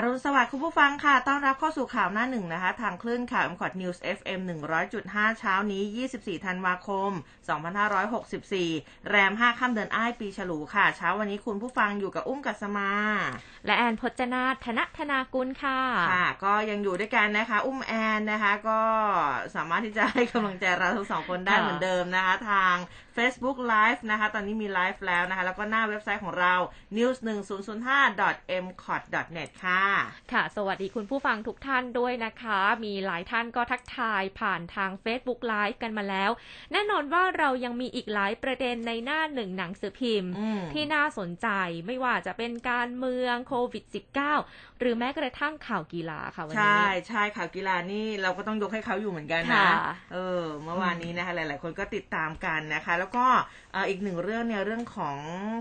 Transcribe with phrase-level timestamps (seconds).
[0.00, 4.40] อรุณสวัสดิ์คุณผู้ฟังค่ะ ต้อนรับเข้าสู่ข่าวหน้าหนึ่งนะคะ ทางคลื่นข่าว m c o t News FM
[4.90, 5.82] 100.5เช้านี้
[6.14, 7.10] 24ธันวาคม
[8.30, 12.90] 2564แรม5ค่ำเดือนอ้ายปีฉลูค่ะ เช้าวันนี้คุณผู้ฟังอยู่กับอุ้มกัสมา
[13.66, 15.80] และแอนพจนาธนธนากุลค่ะ
[16.12, 18.80] ค่ะ ก็ยังอยู่ด้วยกันนะคะ อุ้มแอนนะคะ ก็
[19.56, 22.74] สามารถที่จะให้กำลังใจเราทั้งสองคนได้ค่ะเหมือนเดิมนะคะ ทาง
[23.16, 26.54] Facebook Live นะคะ ตอนนี้มีไลฟ์แล้วนะคะ แล้วก็หน้าเว็บไซต์ของเรา
[26.96, 29.02] news 1 0 0 5 m c o t
[29.36, 29.87] net ค่ะ
[30.32, 36.30] ค่ะ สวัสดีคุณผู้ฟังทุกท่านด้วยนะคะ มีหลายท่านก็ทักทายผ่านทาง Facebook Live กันมาแล้ว
[36.72, 41.48] แน่นอนว่าเรายังมีอีกหลายประเด็นในหน้าหนึ่งหนังสือพิมพ์อืมที่น่าสนใจ
[41.86, 43.84] ไม่ว่าจะเป็นการเมืองโควิด
[44.32, 49.72] -19 หรือแม้กระทั่งข่าวกีฬาค่ะวันใช่นี้ใช่ข่าวกีฬานี่เราก็ต้องยกให้เขาอยู่เหมือนกันนะค่ะ
[50.12, 53.26] เออเมื่อวานนี้นะคะหลาย ๆ คนก็ติดตามกันนะคะ แล้วก็
[53.72, 55.18] เอ่ออีกหนึ่งเรื่องเนี่ยเรื่องของ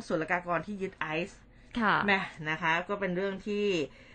[0.07, 1.39] ศุลกากรที่ยึดไอซ์
[1.79, 2.19] ค่ะแม่
[2.49, 4.06] นะคะ ก็เป็นเรื่องที่เอ้อ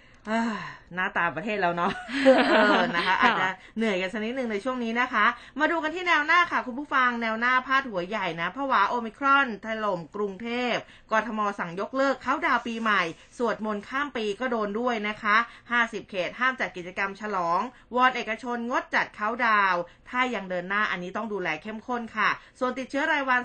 [0.95, 1.92] หน้าตาประเทศเราเนาะ
[2.25, 5.27] เออนะคะอาจจะเหนื่อยกันสักนิดหนึ่งในช่วงนี้นะคะ
[5.61, 10.75] มาดูกันที่แนวหน้าค่ะ คุณผู้ฟังแนวหน้าพาดหัวใหญ่นะผวาโอมิครอนถล่มกรุงเทพ
[11.11, 13.03] กทมสั่งยกเลิกเขาดาวน์ปีใหม่
[13.39, 15.37] สวดมนต์ข้ามปีก็โดนด้วยนะคะ
[15.73, 17.61] 50 เขตห้ามจัดกิจกรรมฉลอง
[17.95, 23.41] วอนเอกชนงดจัดเขาดาวน์ถ้ายังเดินหน้าอันนี้ต้องดูแลเข้มข้นค่ะ ส่วนติดเชื้อรายวัน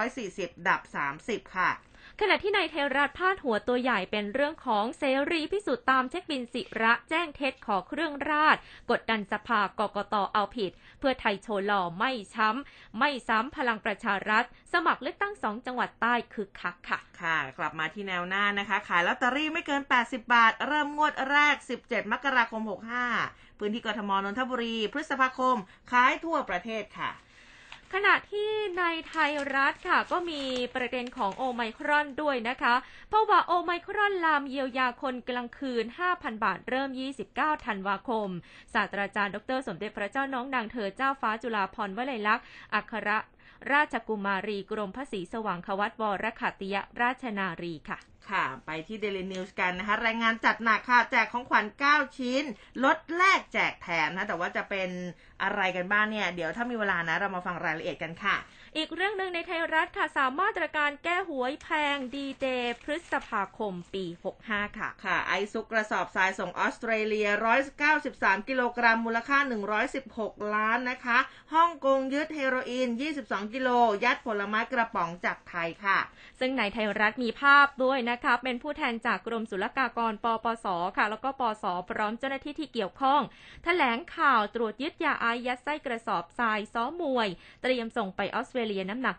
[0.00, 0.80] 2,940 ดับ
[1.18, 1.70] 30 ค่ะ
[2.20, 8.56] ขณะที่นายเทรัฐพาดหัวตัวใหญ่เป็นเรื่องของเสรีพิสุทธิ์ตามเช็คบินศิระแจ้งเท็จขอเครื่องราช
[8.90, 22.62] กดดันสภากกตเอาผิด เพื่อไทยโชว์หล่อไม่ช้ำ ไม่ซ้ำพลังประชารัฐ สมัครเลือกตั้งสองจังหวัดใต้คึกคักค่ะ ค่ะ กลับมาที่แนวหน้านะคะ ขายลอตเตอรี่ไม่เกิน 80 บาท เริ่มงวดแรก 17 มกราคม
[23.10, 25.56] 65 พื้นที่กทมนนทบุรี พฤษภาคม
[25.90, 27.10] ขายทั่วประเทศค่ะ
[27.98, 30.42] ขณะที่ในไทยรัฐค่ะ ก็มี
[30.74, 32.74] ประเด็นของโอไมครอนด้วยนะคะ
[33.08, 35.84] เพราะว่าโอไมครอนลามเยียวยาคนกลางคืน
[36.14, 36.90] 5,000 บาทเริ่ม
[37.26, 38.28] 29 ธันวาคม
[38.74, 42.44] ศาสตราจารย์ดร สมเด็จพระเจ้าน้องนางเธอเจ้าฟ้าจุฬาภรณ์วลัยลักษณ์
[42.74, 43.08] อัคร
[43.72, 47.98] ราชกุมารีกรมพระศรีสว่างควัตวรขัติยราชนารีค่ะ
[48.30, 52.44] ค่ะ ไปที่เดลินิวส์กันนะคะ รายงานจัดหนักค่ะ แจกของขวัญ 9 ชิ้น
[52.84, 54.88] ลดแลกแจกแถมนะ แต่ว่าจะเป็น
[55.42, 58.36] อะไรกันบ้างเนี่ย เดี๋ยวถ้ามีเวลานะ เรามาฟังรายละเอียดกันค่ะ
[58.78, 64.04] อีกเรื่องหนึ่งในไทยรัฐค่ะสามมาตรการแก้หวยแพงดีเดย์พฤษภาคมปี
[64.40, 67.28] 65 ค่ะ ค่ะ ไอซุกกระสอบทรายส่งออสเตรเลีย
[67.88, 69.38] 193 กิโลกรัมมูลค่า
[69.96, 71.18] 116 ล้านนะคะ
[71.54, 72.88] ฮ่องกงยึดเฮโรอีน
[73.22, 73.68] 22 กิโล
[74.04, 75.98] ยัดผลไม้กระป๋องจากไทยค่ะ
[76.40, 83.20] ซึ่งในไทยรัฐมีภาพด้วยนะคะ เป็นผู้แทนจากกรมศุลกากรปปส ค่ะ แล้วก็ปสพร้อมเจ้าหน้าที่ที่เกี่ยวข้อง
[83.64, 87.28] แถลงข่าวตรวจยึดยาไอซ์ยัดไส้กระสอบทรายซ้อมมวย
[87.62, 89.16] เตรียมส่งไปออสเตรเลียน้ำหนัก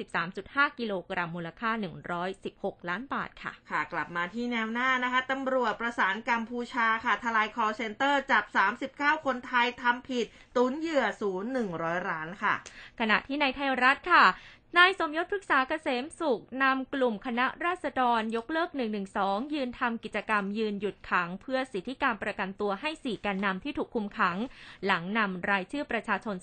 [0.00, 1.70] 193.5 กิโลกรัมมูลค่า
[2.30, 8.44] 116 ล้านบาทค่ะ ค่ะ กลับมาที่แนวหน้านะคะตำรวจประสานกัมพูชาค่ะ ทลาย call center จับ
[8.84, 12.54] 39 คนไทยทำผิด ตุนเหยื่อศูนย์100ล้านค่ะ
[13.00, 14.24] ขณะที่ในไทยรัฐค่ะ
[14.78, 18.70] นายสมยศพฤกษาเกษมสุขนำกลุ่มคณะราษฎรยกเลิก
[19.12, 24.36] 112 ยืนทำกิจกรรมยืนหยุดขัง เพื่อสิทธิการประกันตัวให้สี่แกนนำที่ถูกคุมขัง
[24.86, 26.34] หลังนำรายชื่อประชาชน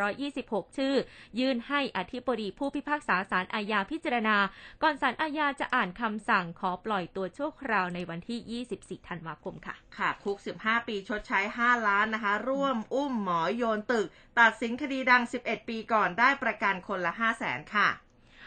[0.00, 0.94] 2,826 ชื่อ
[1.38, 4.36] ยื่นให้อธิบดีผู้พิพากษาศาลอาญาพิจารณา
[4.82, 8.62] ก่อนศาลอาญาจะอ่านคำสั่งขอปล่อยตัวชั่วคราวในวันที่
[9.00, 14.06] 24 ธันวาคมค่ะ ค่ะ คุก 15 ปีชดใช้ 5 ล้านนะคะ ร่วมอุ้มหมอโยนตึก
[14.40, 17.88] ตัดสินคดีดัง 11 ปีก่อนได้ประกันคนละ 5 0 0แสนค่ะ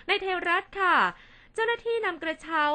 [0.07, 0.95] ในเทวรัฐค่ะ
[1.55, 2.65] เจ้าหน้าที่นำกระเช้า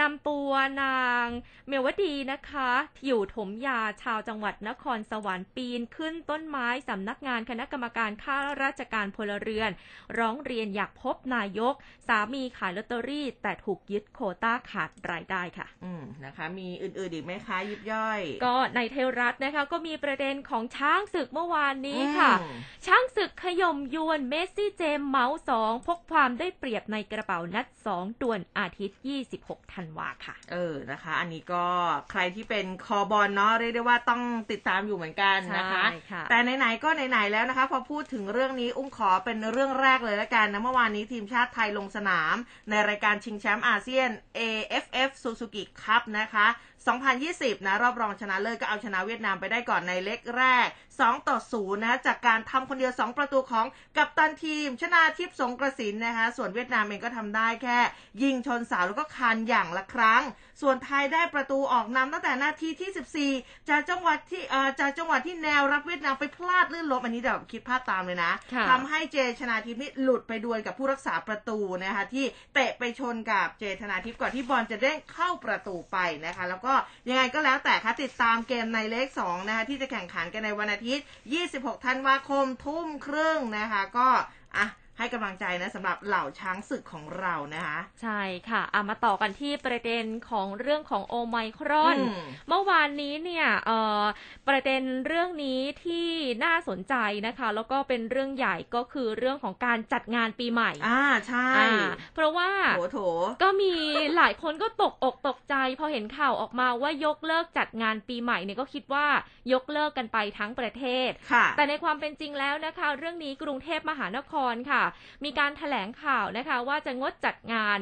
[0.00, 0.50] นำตัว
[0.82, 1.26] นาง
[1.68, 2.70] เมวดีนะคะ
[3.06, 9.70] อยู่ถมยาชาวจังหวัดนครสวรรค์ปีนขึ้นต้นไม้สำนักงานคณะกรรมการข้าราชการพลเรือน
[10.18, 11.74] ร้องเรียนอยากพบนายก
[12.08, 28.98] สามีขายลอตเตอรี่ แต่ถูกยึดโควต้าขาดรายได้ค่ะ อืมนะคะ มีอื่นๆอีกไหมคะยิบย่อย ก็ในไทยรัฐนะคะ ก็มีประเด็นของช้างศึกเมื่อวานนี้ค่ะอืมช้างศึกขย่มยวนเมสซี่เจมส์เมาส์สองพกความได้เปรียบในกระเป๋านัดสองด่วนอาทิตย์
[29.36, 31.64] 26 ธันวาค่ะ เออนะคะ อันนี้ก็
[32.10, 42.34] ใครที่เป็นคอบอลเนาะเรียกได้ว่าต้องติดตามอยู่เหมือนกันนะคะใช่ค่ะแต่ไหนๆก็ไหนๆแล้วนะคะ พอพูดถึงเรื่องนี้อุ้มขอเป็นเรื่องแรกเลยละกันนะเมื่อวานนี้ทีมชาติไทยลงสนาม
[42.70, 46.46] ในรายการชิงแชมป์อาเซียน AFF Suzuki Cup นะคะ
[46.94, 50.68] 2020 นะ รอบรองชนะเลิศก็เอาชนะเวียดนามไปได้ก่อนในเล็กแรก
[50.98, 53.66] 2 ต่อ 0 นะ จากการทำคนเดียว 2 ประตูของ
[53.96, 57.78] กัปตันทีม ชนาทิพย์สงกระสินนะคะ ส่วนเวียดนามเองก็ทำได้แค่
[58.22, 60.22] ยิงชนเสาแล้วก็คานอย่างละครั้ง
[60.62, 72.24] ส่วนไทยได้ประตูออกนำตั้งแต่นาทีที่ 14 จากจังหวัดที่เอ่อจากจังหวัดที่แนวรับเวียดนามไปพลาดลื่นล้มอันนี้แบบคิดภาพตามเลยนะค่ะทำให้เจชนาทิพย์นี่หลุดไปดวลกับผู้รักษาประตูนะคะที่
[72.54, 75.96] เตะไปชนกับเจชนาทิพย์ก่อนที่บอลจะเด้งเข้าประตูไป
[76.26, 76.74] นะคะ แล้วก็
[77.08, 81.04] ยังไงก็แล้วแต่คะติดตามเกมในเลข2นะคะที่จะแข่งขันกันในวันอาทิตย์
[81.44, 84.08] 26 ธันวาคมทุ่มครึ่งนะคะก็
[84.56, 84.66] อะ
[84.98, 94.02] ให้กำลังใจนะสำหรับเหล่าช้างศึกของเรานะคะ ใช่ค่ะอามาต่อกันที่ประเด็นของเรื่องของโอไมครอนอืมเมื่อวานนี้เนี่ยเอ่อ
[94.48, 96.08] ประเด็นเรื่องนี้ที่
[96.44, 96.94] น่าสนใจ
[97.26, 101.70] นะคะ แล้วก็เป็นเรื่องใหญ่ก็คือเรื่องของการจัดงานปีใหม่อ่าใช่อ่า
[102.14, 102.98] เพราะว่าโถโถ
[103.42, 103.74] ก็มี
[104.16, 109.06] หลายคนก็ตกอกตกใจ พอเห็นข่าวออกมาว่ายกเลิกจัดงานปีใหม่เนี่ยก็คิดว่า
[109.52, 114.82] ยกเลิกกันไปทั้งประเทศค่ะแต่ในความเป็นจริงแล้วนะคะ เรื่องนี้กรุงเทพมหานครค่ะ
[115.24, 117.78] มีการถแถลงข่าวนะคะว่าจะงดจัดงาน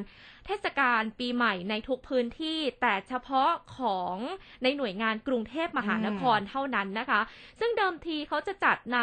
[0.48, 4.16] เทศกาลปีใหม่ในทุกพื้นที่ แต่เฉพาะของ
[4.62, 7.20] ในหน่วยงานกรุงเทพมหานครเท่านั้นนะคะ
[7.60, 9.00] ซึ่งเดิมทีเขาจะจัดใน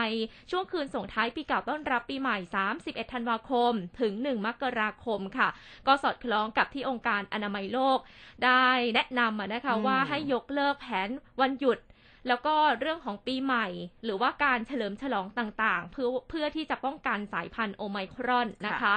[0.52, 2.38] ช่วงคืนส่งท้ายปีเก่าต้อนรับปีใหม่
[2.76, 5.50] 31 ธันวาคม ถึง 1 มกราคมค่ะ
[5.88, 8.00] ก็สอดคล้องกับที่องค์การอนามัยโลก
[8.46, 11.10] ได้แนะนำนะคะว่าให้ยกเลิกแผน
[11.42, 11.80] วันหยุด
[12.28, 13.68] แล้วก็เรื่องของปีใหม่
[14.04, 18.96] หรือว่าการเฉลิมฉลองต่างๆ เพื่อเพื่อที่จะป้องกันสายพันธุ์โอไมครอนนะคะ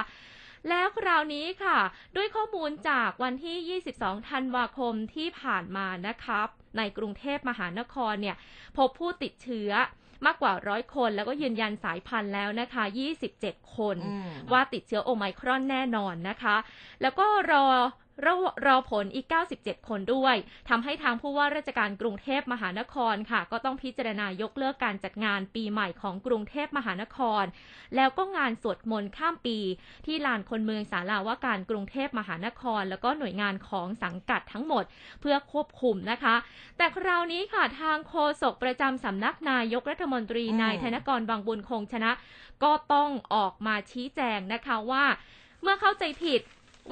[0.69, 1.79] แล้วคราวนี้ค่ะ
[2.15, 8.37] ด้วยข้อมูลจากวันที่ 22 ธันวาคมที่ผ่านมานะครับ ในกรุงเทพมหานครเนี่ย
[8.77, 9.71] พบผู้ติดเชื้อ
[10.25, 12.83] มากกว่าร้อยคนแล้วก็ยืนยันสายพันธุ์แล้วนะคะ
[13.29, 16.55] 27 คนอืมว่าติดเชื้อโอไมครอนแน่นอนนะคะ
[17.01, 17.67] แล้วก็รอ
[18.25, 18.33] รอ
[18.65, 19.25] รอผลอีก
[19.57, 20.35] 97 คนด้วย
[20.69, 27.43] ทำให้ทางผู้ว่าราชการกรุงเทพมหานครค่ะ ก็ต้องพิจารณายกเลิกการจัดงานปีใหม่ของกรุงเทพมหานคร
[27.95, 29.57] แล้วก็งานสวดมนต์ข้ามปี
[30.05, 34.83] ที่ลานคนเมืองศาลาว่าการกรุงเทพมหานคร แล้วก็หน่วยงานของสังกัดทั้งหมด
[35.21, 36.35] เพื่อควบคุมนะคะ
[36.77, 42.11] แต่คราวนี้ค่ะทางโฆษกประจำสำนักนายกรัฐมนตรีอืมนายธนกรบางบุญคงชนะ
[42.63, 45.05] ก็ต้องออกมาชี้แจงนะคะว่า
[45.61, 46.41] เมื่อเข้าใจผิด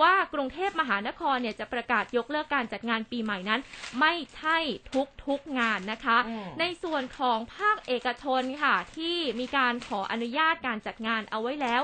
[0.01, 3.62] ว่ากรุงเทพมหานครเนี่ยจะประกาศยกเลิกการจัดงานปีใหม่นั้น
[4.00, 4.57] ไม่ใช่
[4.94, 11.81] ทุกทุกๆงานนะคะอืมในส่วนของภาคเอกชนค่ะที่มีการขออนุญาตการจัดงานเอาไว้แล้ว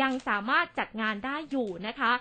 [0.00, 2.12] ยังสามารถจัดงานได้อยู่นะคะ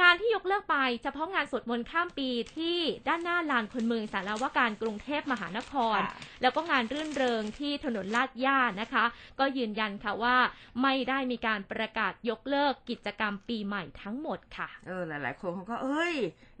[0.00, 9.04] งานที่ยกเลิกไปเฉพาะงานสวดมนต์ข้ามปีที่ด้านหน้าลานคนเมืองสารวาการกรุงเทพมหานครค่ะแล้วก็งานรื่นเริงที่ถนนลาดย่านะคะ
[9.38, 10.36] ก็ยืนยันค่ะว่า
[10.82, 16.14] ไม่ได้มีการประกาศยกเลิกกิจกรรมปีใหม่ทั้งหมดค่ะ เออหลาย ๆ คนเขาก็เอ้ย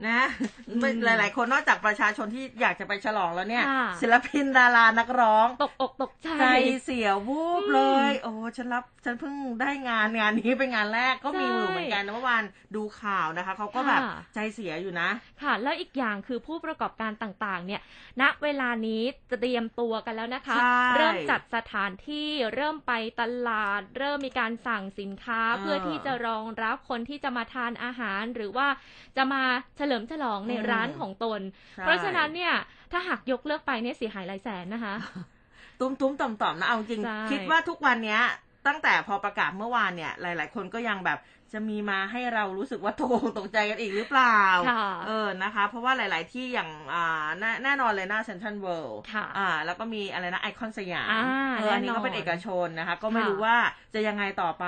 [0.08, 0.20] นะ
[0.68, 6.46] อืมหลาย ๆ คนนอกจากประชาชนที่อยากจะไปฉลองแล้วเนี่ยค่ะศิลปินดารานักร้องตกอกตกใจใจ
[6.84, 7.80] เสียวูบอืมเล
[8.10, 12.42] ย โอ้ฉันรับฉันเพิ่งได้งานงานนี้เป็นงานแรกก็มีใช่อยู่เหมือนกันนะเมื่อวาน
[12.74, 15.08] ดูข่าวนะคะเขาก็แบบค่ะใจเสียอยู่นะ
[15.42, 17.80] ค่ะ แล้วอีกอย่างคือผู้ประกอบการต่าง ๆ เนี่ย
[18.20, 19.02] ณเวลานี้
[19.40, 28.68] เตรียมตัวกันแล้วนะคะใช่เริ่มจัดสถานที่เริ่มไปตลาด เริ่มมีการสั่งสินค้าเออเพื่อที่จะรองรับคนที่จะมาทานอาหารหรือว่า
[29.16, 29.42] จะมา
[29.76, 31.40] เฉลิมฉลองในอืมร้านของตน
[31.76, 32.54] ใช่เพราะฉะนั้นเนี่ย
[32.92, 34.94] ถ้าหากยกเลิกไปเนี่ยเสียหายหลายแสนนะคะ
[35.80, 38.20] ตุ้มตุ้มต่อมต่อมๆนะเอาจริงใช่คิดว่าทุกวันเนี้ย
[38.66, 41.18] ตั้งแต่พอประกาศเมื่อวานเนี่ย หลาย ๆ คนก็ยังแบบ
[41.54, 51.24] จะมีมาให้เรารู้สึกว่าตกอกตกใจกันอีกหรือเปล่าค่ะเออนะคะ เพราะว่าหลาย ๆ ที่อย่างอ่าแน่แน่นอนเลยหน้าเซ็นทรัลเวิลด์ค่ะอ่า แล้วก็มีอะไรนะไอคอนสยามอ่า
[51.58, 53.56] เอออันนี้แน่นอนก็เป็นเอกชนนะคะ ก็ไม่ค่ะรู้ว่า
[53.94, 54.66] จะยังไงต่อไป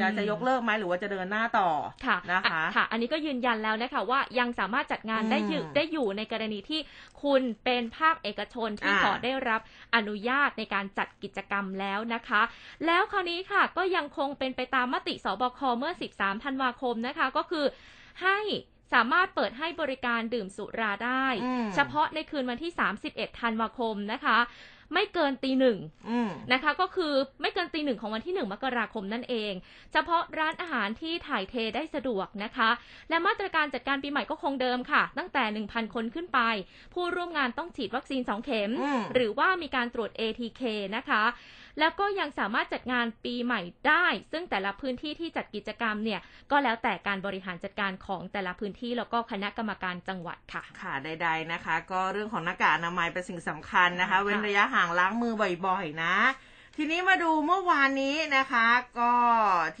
[0.00, 1.70] จะอืมจะยกเลิกไหมหรือว่าจะเดินหน้าต่อ
[2.06, 6.80] ค่ะนะคะอ่ค่ะ อันนี้ก็ยืนยันแล้วนะคะว่ายังสามารถจัดงานอืมได้อยู่ได้อยู่ในกรณีที่
[7.22, 9.60] คุณเป็นภาคเอกชนที่อ่าขอได้รับ
[9.94, 12.42] อนุญาตในการจัดกิจกรรมแล้วนะคะ
[12.86, 17.64] แล้วคราวนี้ค่ะก็ยังคงเป็นไปตามมติสบคเมื่อ 13 ธันวาคมนะคะ ก็คือ
[18.22, 18.38] ให้
[18.94, 22.72] สามารถเปิดให้บริการดื่มสุราได้อืมเฉพาะในคืนวันที่
[23.06, 24.38] 31 ธันวาคมนะคะ
[24.94, 25.78] ไม่เกินตีหนึ่ง
[26.10, 29.52] อืมนะคะ ก็คือไม่เกินตีหนึ่งของวันที่1มกราคมนั่นเอง
[29.92, 32.70] เฉพาะร้านอาหารที่ถ่ายเทได้สะดวกนะคะ
[33.08, 36.40] และมาตรการจัดการปีใหม่ก็คงเดิมค่ะ ตั้งแต่ 1,000 คนขึ้นไป
[36.94, 40.62] ผู้ร่วมงานต้องฉีดวัคซีน 2 เข็มอืมหรือว่ามีการตรวจ ATK
[40.96, 41.24] นะคะ
[41.78, 55.32] แล้วก็ยังสามารถจัดงานปีใหม่ได้ ซึ่งแต่ละพื้นที่ที่จัดกิจกรรมเนี่ยก็แล้วแต่การบริหารจัดการของแต่ละพื้นที่แล้วก็คณะกรรมการจังหวัดค่ะ ค่ะใด ๆนะคะ ก็เรื่องของหน้ากากอนามัยเป็นสิ่งสำคัญนะคะค่ะเว้นระยะห่างล้างมือ
[55.66, 56.14] บ่อยๆ นะ
[56.78, 58.66] ทีนี้มาดูเมื่อวานนี้นะคะ
[58.98, 59.12] ก็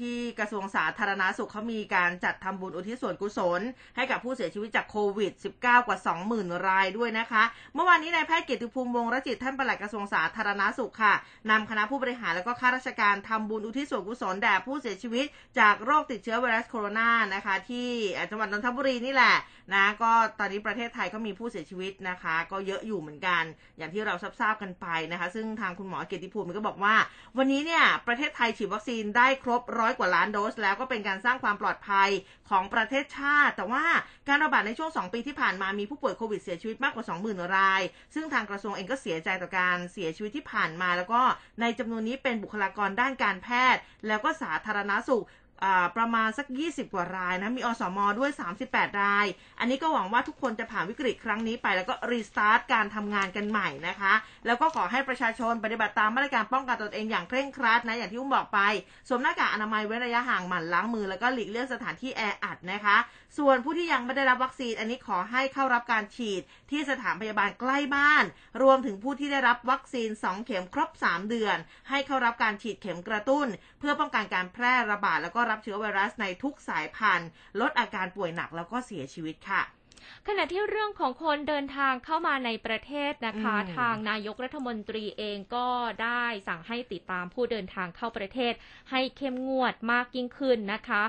[0.00, 3.60] ที่กระทรวงสาธารณาสุขเขามีการจัดทำบุญอุทิศส่วนกุศล
[3.96, 5.98] ให้กับผู้เสียชีวิตจากโควิด -19 กว่า
[6.32, 7.42] 20,000 รายด้วยนะคะ
[7.74, 11.14] เมื่อวานนี้นายแพทย์เกียรติภูมิวงศ์รจิตท่านปลัดกระทรวงสาธารณาสุขค่ะ
[11.50, 15.26] นำคณะผู้บริหารแล้วก็ข้าราชการทำบุญอุทิศส่วนกุศลแด่ผู้เสียชีวิต
[15.58, 17.88] จากโรคติดเชื้อไวรัสโคโรนานะคะ ที่
[18.30, 19.34] จังหวัดนนทบุรีนี่แหละ
[19.74, 23.42] นะก็ตอนนี้ประเทศไทยก็มีผู้เสียชีวิตนะคะ ก็เยอะอยู่เหมือนกัน
[23.78, 26.94] อย่างที่เราทราบกันไปนะคะ ซึ่งทางคุณหมอเกียรติภูมิก็บอกว่า
[27.38, 32.08] วันนี้เนี่ยประเทศไทยฉีดวัคซีนได้ครบร้อยกว่าล้านโดส แล้วก็เป็นการสร้างความปลอดภัย
[32.50, 33.84] ของประเทศชาติ แต่ว่า
[34.28, 37.82] การระบาดในช่วง 2 ปีที่ผ่านมามีผู้ป่วยโควิดเสียชีวิตมากกว่า 20,000 ราย
[38.14, 41.20] ซึ่งทางกระทรวงเองก็เสียใจต่อการเสียชีวิตที่ผ่านมา แล้วก็
[41.60, 45.24] ในจำนวนนี้เป็นบุคลากรด้านการแพทย์ แล้วก็สาธารณสุข
[45.96, 48.30] ประมาณสัก 20 กว่ารายนะ มีอสมอด้วย
[48.64, 49.26] 38 ราย
[49.58, 54.12] อันนี้ก็หวังว่าทุกคนจะผ่านวิกฤตครั้งนี้ไปแล้วก็รีสตาร์ทการทำงานกันใหม่นะคะ
[54.46, 58.60] แล้วก็ขอให้ประชาชนปฏิบัติตามมาตรการป้องกันตนเองอย่างเคร่งครัดนะ อย่างที่อุ้มบอกไป
[59.08, 62.96] สวมหน้ากากอนามัยเว้นระยะห่างหมั่นล้างมือ แล้วก็หลีกเลี่ยงสถานที่แออัดนะคะ
[63.38, 68.24] ส่วนผู้ที่ยังไม่ได้รับวัคซีน อันนี้ขอให้เข้ารับการฉีดที่สถานพยาบาลใกล้บ้าน
[68.62, 71.56] รวมถึงผู้ที่ได้รับวัคซีน 2 เข็มครบ 3 เดือน
[71.88, 73.46] ให้เข้ารับการฉีดเข็มกระตุ้น
[73.88, 77.28] พื่อป้องกันการแพร่ระบาดแล้วก็รับเชื้อไวรัสในทุกสายพันธุ์
[77.60, 79.62] ลดอาการป่วยหนักแล้วก็เสียชีวิตค่ะ
[80.26, 85.68] ขณะที่เรื่องของคนเดินทางเข้ามาในประเทศนะคะอืมทางนายกรัฐมนตรีเองก็
[86.02, 88.52] ได้สั่งให้ติดตามผู้เดินทางเข้าประเทศ
[88.90, 91.02] ให้เข้มงวดมากยิ่งขึ้นนะคะ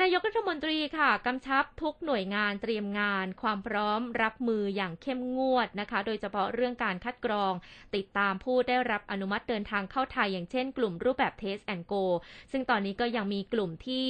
[0.00, 7.52] นายกรัฐมนตรีค่ะกำชับทุกหน่วยงานเตรียมงาน ความพร้อมรับมืออย่างเข้มงวดนะคะ โดยเฉพาะเรื่องการคัดกรอง
[7.96, 12.04] ติดตามผู้ได้รับอนุมัติเดินทางเข้าไทย อย่างเช่นกลุ่มรูปแบบ Test and Go
[12.52, 14.06] ซึ่งตอนนี้ก็ยังมีกลุ่มที่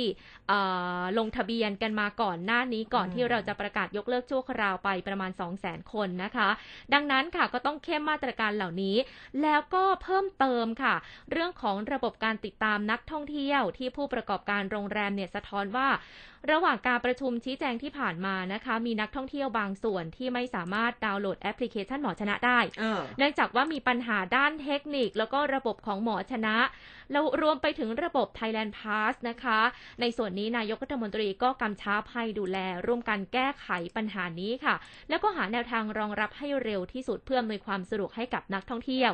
[1.18, 6.48] ลงทะเบียนกันมาก่อนหน้านี้ก่อนอที่เราจะประกาศยกเลิกชั่วคราวไปประมาณ 2 0 0 0 0 0 คนนะคะ
[6.94, 8.96] ดังนั้นค่ะก็ต้องเข้มมาตรการเหล่านี้
[9.42, 10.94] แล้วก็เพิ่มเติมค่ะ
[11.30, 15.88] เรื่องของระบบการติดตามนักท่องเที่ยวที่ผู้ประกอบการโรงแรมเนี่ยสะท้อนว่า
[16.50, 26.56] ระหว่างการประชุมชี้แจงที่ผ่านมานะคะ มีนักท่องเที่ยวบางส่วนที่ไม่สามารถดาวน์โหลดแอปพลิเคชันหมอชนะได้เออเนื่องจากว่ามีปัญหาด้านเทคนิค แล้วก็ระบบของหมอชนะ
[27.12, 29.60] แล้วรวมไปถึงระบบ Thailand Pass นะคะ
[30.00, 34.74] ในส่วนนี้นายกรัฐมนตรีก็กำชับให้ดูแล ร่วมกันแก้ไขปัญหานี้ค่ะ
[35.08, 39.10] แล้วก็หาแนวทางรองรับให้เร็วที่สุดเพื่ออำนวยความสะดวกให้กับนักท่องเที่ยว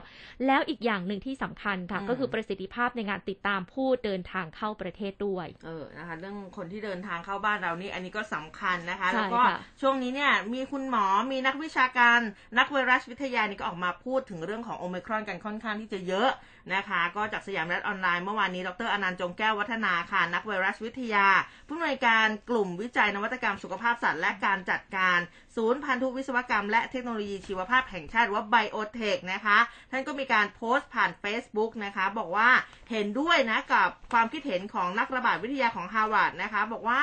[0.47, 12.21] แล้วอีกอย่างหนึ่งที่สำคัญค่ะอืมก็คือประสิทธิภาพในการติดตามผู้เดินทางเข้าประเทศด้วยเออนะคะเรื่องคนที่เดินทางเข้าบ้านเรานี่อันนี้ก็สำคัญนะคะใช่แล้วก็ค่ะช่วงนี้เนี่ยมีคุณหมอมีนักวิชาการ
[12.59, 16.31] นักไวรัสวิทยานี่ก็ออกมาพูดถึงเรื่องของโอมิครอนกันค่อนข้างที่จะเยอะ
[16.75, 21.27] นะคะ ก็จากสยามรัฐออนไลน์เมื่อวานนี้ ดรอนันต์จงแก้ววัฒนาค่ะ นักไวรัสวิทยา
[21.69, 25.19] ผู้อำนวยการกลุ่มวิจัยนวัตกรรมสุขภาพสัตว์และการจัดการ
[25.57, 29.59] ศูนย์พันธุวิศวกรรมและเทคโนโลยีชีวภาพแห่งชาติว่าไบโอเทคนะคะ
[29.91, 32.49] ท่านก็มีการโพสต์ผ่าน Facebook นะคะ บอกว่า
[32.91, 37.03] เห็นด้วยนะกับความคิดเห็นของนักระบาดวิทยาของฮาวาดนะคะ บอกว่า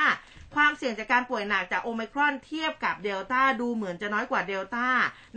[0.54, 4.88] ความเสี่ยงจากการป่วยหนักจากโอไมครอนเทียบกับเดลต้าดูเหมือนจะน้อยกว่าเดลต้า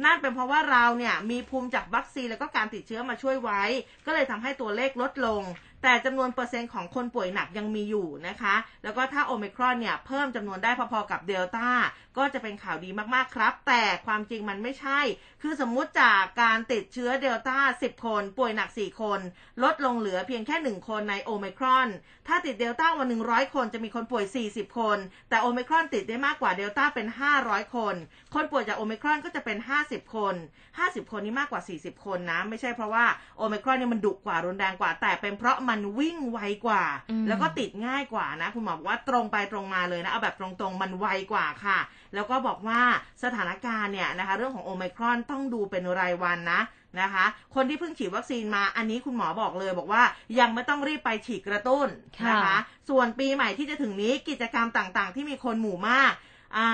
[0.04, 3.62] นั่นเป็นเพราะว่าเราเนี่ยมีภูมิจากวัคซีนแล้วก็การติดเชื้อมาช่วยไว้
[4.06, 5.44] ก็เลยทำให้ตัวเลขลดลง
[5.84, 11.70] แต่จำนวนเปอร์เซ็นต์ของคนป่วยหนักยังมีอยู่นะคะ แล้วก็ถ้าโอมิครอนเนี่ยเพิ่มจำนวนได้พอๆกับเดลต้า
[12.18, 15.00] ก็จะเป็นข่าวดีมากๆครับ แต่ความจริงมันไม่ใช่
[15.42, 19.20] คือสมมุติจากการติดเชื้อเดลต้า10 คน ป่วยหนัก 4 คน
[19.64, 21.88] ลดลงเหลือเพียงแค่ 1 คนในโอมิครอน
[22.28, 24.98] ถ้าติดเดลต้าวัน100คนจะมีคนป่วย 40 คน
[25.30, 27.08] แต่โอมิครอนติดได้มากกว่าเดลต้าเป็น
[27.42, 27.96] 500 คน
[28.34, 30.36] คนป่วยจากโอมิครอนก็จะเป็น 50 คน
[30.74, 33.06] 50 คนนี่มากกว่า 40 คนนะ ไม่ใช่เพราะว่า
[33.38, 41.80] โอมิครอนเนี่ยมันดุกว่ารุนแรงกว่า แต่เป็นเพราะมันวิ่งไวกว่าอืมแล้วก็ติดง่ายกว่านะ คุณหมอบอกว่าตรงไปตรงมาเลยนะเอาแบบตรงๆมันไวกว่าค่ะ
[42.14, 42.82] แล้วก็บอกว่า
[43.24, 46.62] สถานการณ์เนี่ยนะคะเรื่องของโอไมครอนต้องดูเป็นรายวันนะ
[47.02, 47.26] นะคะ
[47.56, 50.04] คนที่เพิ่งฉีดวัคซีนมาอันนี้คุณหมอบอกเลยบอกว่า
[50.40, 51.88] ยังไม่ต้องรีบไปฉีดกระตุ้น
[52.30, 52.58] นะคะค่ะ
[52.90, 56.14] ส่วนปีใหม่ที่จะถึงนี้กิจกรรมต่างๆ ที่มีคนหมู่มาก
[56.56, 56.70] อ่า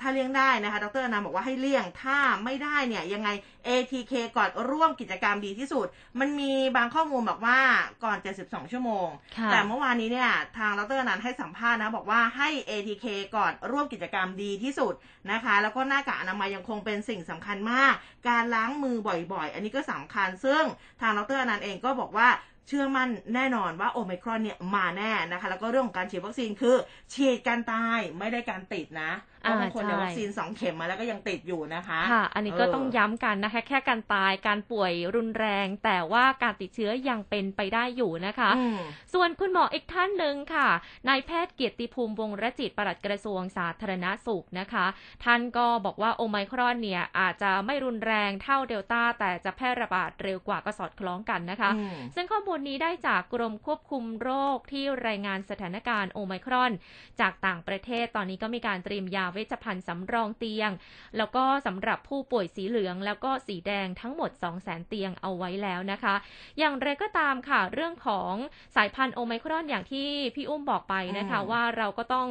[0.00, 3.28] ถ้าเลี่ยงได้นะคะ ดรอนันต์บอกว่าให้เลี่ยง ถ้าไม่ได้เนี่ยยังไง
[3.68, 5.86] ATK ก่อนร่วมกิจกรรมดีที่สุด
[6.20, 7.58] มันมีบางข้อมูลบอกว่า
[8.04, 14.94] ก่อน 72 ชั่วโมงค่ะแต่เมื่อวานนี้เนี่ยทางดรอนันต์ให้สัมภาษณ์นะ บอกว่าให้ ATK ก่อนร่วมกิจกรรมดีที่สุด
[15.32, 17.94] นะคะ แล้วก็หน้ากากอนามัยยังคงเป็นสิ่งสำคัญมาก
[18.28, 18.96] การล้างมือ
[19.32, 20.62] บ่อยๆ อันนี้ก็สำคัญ ซึ่ง
[21.00, 22.28] ทางดรอนันต์เองก็บอกว่า
[22.72, 26.76] เชื่อมั่นแน่นอนว่าโอไมครอนเนี่ยมาแน่นะคะ แล้วก็เรื่องของการฉีดวัคซีนคือ
[27.14, 38.78] ฉีดการตายไม่ได้การติดนะ เพราะบางคนเนี่ยใช่วัคซีนสองเข็มมาแล้วก็ยังติดอยู่นะคะค่ะ อันนี้ก็เออต้องย้ำกันนะคะ แค่การตายการป่วยรุนแรง แต่ว่าการติดเชื้อยังเป็นไปได้อยู่นะคะอืม
[39.14, 40.68] ส่วนคุณหมออีกท่านหนึ่งค่ะ
[41.08, 44.86] นายแพทย์เกียรติภูมิวงศ์รจิตปลัดกระทรวงสาธารณสุขนะคะ
[45.24, 56.72] ท่านก็บอกว่าโอไมครอนเนี่ยอาจจะไม่รุนแรงเท่าเดลต้าแต่จะแพร่ระบาดเร็วกว่าก็สอดคล้องกันนะคะอืมซึ่งข้อมูลนี้ได้จากกรมควบคุมโรคที่รายงานสถานการณ์โอไมครอน
[57.20, 60.70] จากต่างประเทศตอนนี้ก็มีการเตรียมยาเวชภัณฑ์สำรองเตียง
[61.16, 66.14] แล้วก็สำหรับผู้ป่วยสีเหลือง แล้วก็สีแดงทั้งหมด2 0 0 0 0 0เตียงเอาไว้แล้วนะคะ
[66.58, 68.34] อย่างไรก็ตามค่ะเรื่องของ
[68.76, 72.26] สายพันธุ์โอไมครอนอย่างที่พี่อุ้มบอกไปนะคะอืมว่าเราก็ต้อง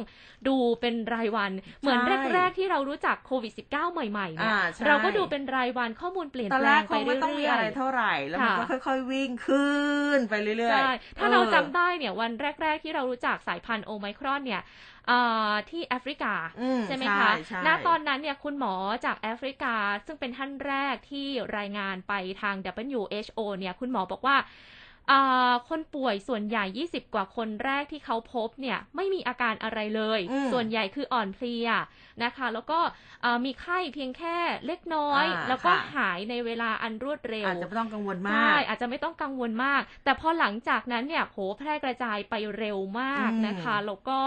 [0.48, 9.78] ดูเป็นรายวันเหมือนใช่แรกๆที่เรารู้จักโควิด -19 ใหม่ๆเนี่ยอ่าใช่เราก็ดูเป็นรายวันข้อมูลเปลี่ยนตอนแปลแรกงคไปงไม่ต้องมีเรื่ออะไรยๆเท่าไหร่แล้วมันก็ค่ะค่อยๆวิ่งขึ้
[10.16, 12.30] นไปเรื่อยๆใช่ถ้าเราออจำได้เนี่ยวัน
[12.62, 14.62] แรก ๆ ที่เรารู้จักสายพันธุ์โอไมครอนเนี่ย
[14.99, 14.99] เอ่อ
[15.70, 19.74] ที่แอฟริกาอืใช่ไหมคะใช่ณตอนนั้นเนี่ยคุณหมอจากแอฟริกา
[20.06, 21.26] ซึ่งเป็นท่านแรกที่
[21.56, 24.36] รายงานไปทาง WHO เนี่ยคุณหมอบอกว่า
[25.10, 31.68] อ่าคนป่วยส่วนใหญ่ 20 กว่าคนแรกที่เขาพบเนี่ยไม่มีอาการอะไรเลยอืมส่วนใหญ่คืออ่อนเพลีย
[32.24, 32.78] นะคะ แล้วก็
[33.24, 44.18] อ่ามีไข้เพียงแค่เล็กน้อยอ่าแล้วก็ค่ะหายในเวลาอันรวดเร็ว อาจจะไม่ต้องกังวลมาใช่กอาจจะไม่ต้องกังวลมาก แต่พอหลังจากนั้นเนี่ยโหแพร่กระจายไปเร็วมากอืมนะคะ แล้วก็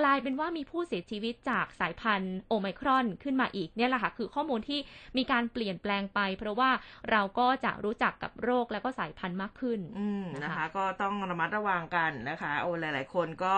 [0.00, 4.80] กลายเป็นว่ามีผู้เสียชีวิตจากสายพันธุ์โอไมครอนขึ้นมาอีกเนี่ยแหละค่ะคือข้อมูลที่
[5.16, 6.70] มีการเปลี่ยนแปลงไป เพราะว่า
[7.10, 13.56] เราก็จะรู้จักกับโรคแล้วก็สายพันธุ์มากขึ้นอืมนะคะนะคะ ก็ต้องระมัดระวังกันนะคะ โอ้หลาย ๆ คนก็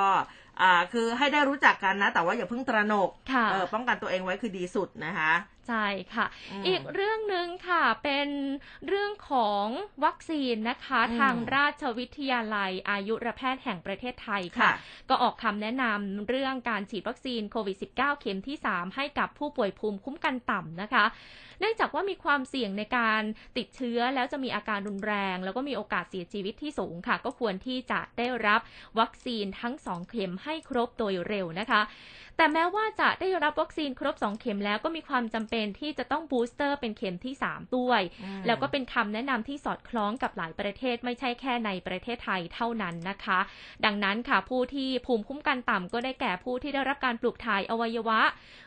[0.63, 5.33] อ่าคือให้ได้รู้จักกันนะ แต่ว่าอย่าเพิ่งตระหนกค่ะเออป้องกันตัวเองไว้คือดีสุดนะคะ
[5.69, 6.27] ใช่ค่ะ
[6.61, 8.29] มอีกเรื่องหนึ่งค่ะเป็น
[8.89, 9.67] เรื่องของ
[10.05, 14.75] วัคซีนนะคะอืมทางราชวิทยาลัยอายุรแพทย์แห่งประเทศไทยค่ะค่ะ
[15.09, 21.05] ก็ออกคำแนะนำเรื่องการฉีดวัคซีนโควิด -19 เข็มที่ 3 ให้กับผู้ป่วยภูมิคุ้มกันต่ำนะคะ
[21.61, 23.23] เนื่องจากว่ามีความเสี่ยงในการ
[23.57, 28.61] ติดเชื้อแล้วจะมีอาการรุนแรง แล้วก็มีโอกาสเสียชีวิตที่สูงค่ะ ก็ควรที่จะได้รับ
[28.99, 31.81] วัคซีนทั้ง 2 เข็มให้ครบโดยเร็วนะคะ
[32.39, 43.39] แต่แม้ว่าจะได้รับวัคซีนครบ 2 เข็มแล้วก็มีความจำเป็นที่จะต้องบูสเตอร์เป็นเข็มที่ 3 ด้วยอืมแล้วก็เป็นคำแนะนำที่สอดคล้องกับหลายประเทศไม่ใช่แค่ในประเทศไทยเท่านั้นนะคะ
[43.85, 48.21] ดังนั้นค่ะผู้ที่ภูมิคุ้มกันต่ำก็ได้แก่ผู้ที่ได้รับการปลูกถ่ายอวัยวะ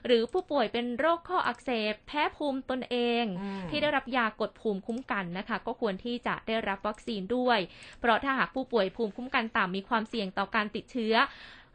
[0.05, 7.59] หรือผู้ป่วยเป็นโรคข้ออักเสบ แพ้ภูมิตนเองอืมที่ได้รับยากดภูมิคุ้มกันนะคะ ก็ควรที่จะได้รับวัคซีนด้วย
[7.99, 11.15] เพราะถ้าหากผู้ป่วยภูมิคุ้มกันต่ำมีความเสี่ยงต่อการติดเชื้อ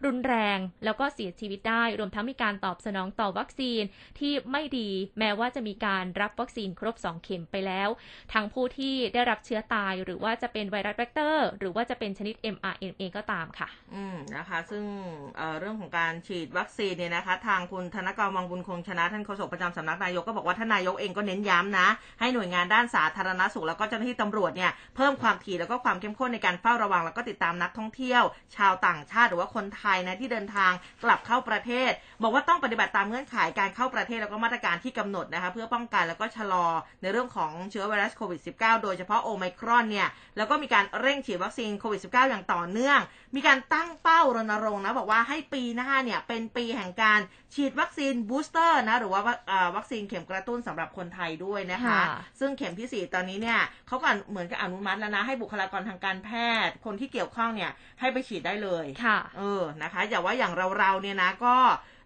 [0.04, 3.82] รุนแรง แล้วก็เสียชีวิตได้ รวมทั้งมีการตอบสนองต่อวัคซีน
[4.18, 4.88] ที่ไม่ดี
[5.18, 7.88] แม้ว่าจะมีการรับวัคซีนครบ 2 เข็มไปแล้ว
[8.32, 21.88] ทั้งผู้ที่ได้รับเชื้อตาย หรือว่าจะเป็นไวรัสแบคเตอร์ หรือว่าจะเป็นชนิด mRNA ก็ตามค่ะ อืมนะคะ ซึ่งเรื่องของการฉีดวัคซีนเนี่ยนะคะ ทางคุณธนกรวังบุญคงชนะท่านโฆษกประจำสำนักนายกก็บอกว่าท่านนายกเองก็เน้นย้ำนะ
[22.20, 28.22] ให้หน่วยงานด้านสาธารณสุขแล้วก็เจ้าหน้าที่ตำรวจเนี่ยเพิ่มความถี่แล้วก็ความเข้มข้นในการเฝ้าระวังแล้วก็ติดตามนักท่องเที่ยว
[28.56, 30.72] ชาวต่างชาติหรือว่าคนไทยนะที่เดินทาง
[31.04, 36.66] กลับเข้าประเทศบอกว่าต้องปฏิบัติตามเงื่อนไขการเข้าประเทศแล้วก็มาตรการที่กำหนดนะคะเพื่อป้องกันแล้วก็ชะลอ
[37.02, 43.00] ในเรื่องของเชื้อไวรัสโควิด -19 โดยเฉพาะโอไมครอนเนี่ยแล้วก็มีการเร่งฉีดวัคซีนโควิด -19 อย่างต่อเนื่อง
[43.36, 47.20] มีการตั้งเป้ารณรงค์นะบอกว่าให้ปีหน้าเนี่ยเป็นปีแห่งการ
[47.54, 52.04] ฉีดวัคซีนบูสเตอร์นะหรือว่าวัคเอ่อวัคซีนเข็มกระตุ้นสำหรับคนไทยด้วยนะคะค่ะ
[52.40, 56.30] ซึ่งเข็มที่ 4 ตอนนี้เนี่ยเขาก็เหมือนกับอนุมัติแล้วนะให้บุคลากรทางการแพ
[56.66, 61.56] ทย์ คนที่เกี่ยวข้องเนี่ยให้ไปฉีดได้เลยค่ะเออนะคะอย่าว่าอย่างเราๆเนี่ยนะก็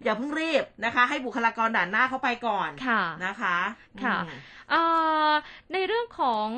[0.05, 3.57] อย่าเพิ่งรีบนะคะ ให้บุคลากรด่านหน้าเขาไปก่อนค่ะนะคะ
[4.05, 4.39] ค่ะอืม
[4.71, 4.83] เอ่
[5.29, 5.31] อ
[5.73, 6.49] ในเรื่องของ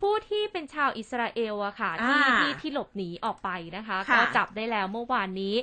[0.00, 5.54] ผู้ที่เป็นชาวอิสราเอลอะค่ะที่อ่าที่ที่หลบหนีออกไปนะคะค่ะก็จับได้แล้วเมื่อวานนี้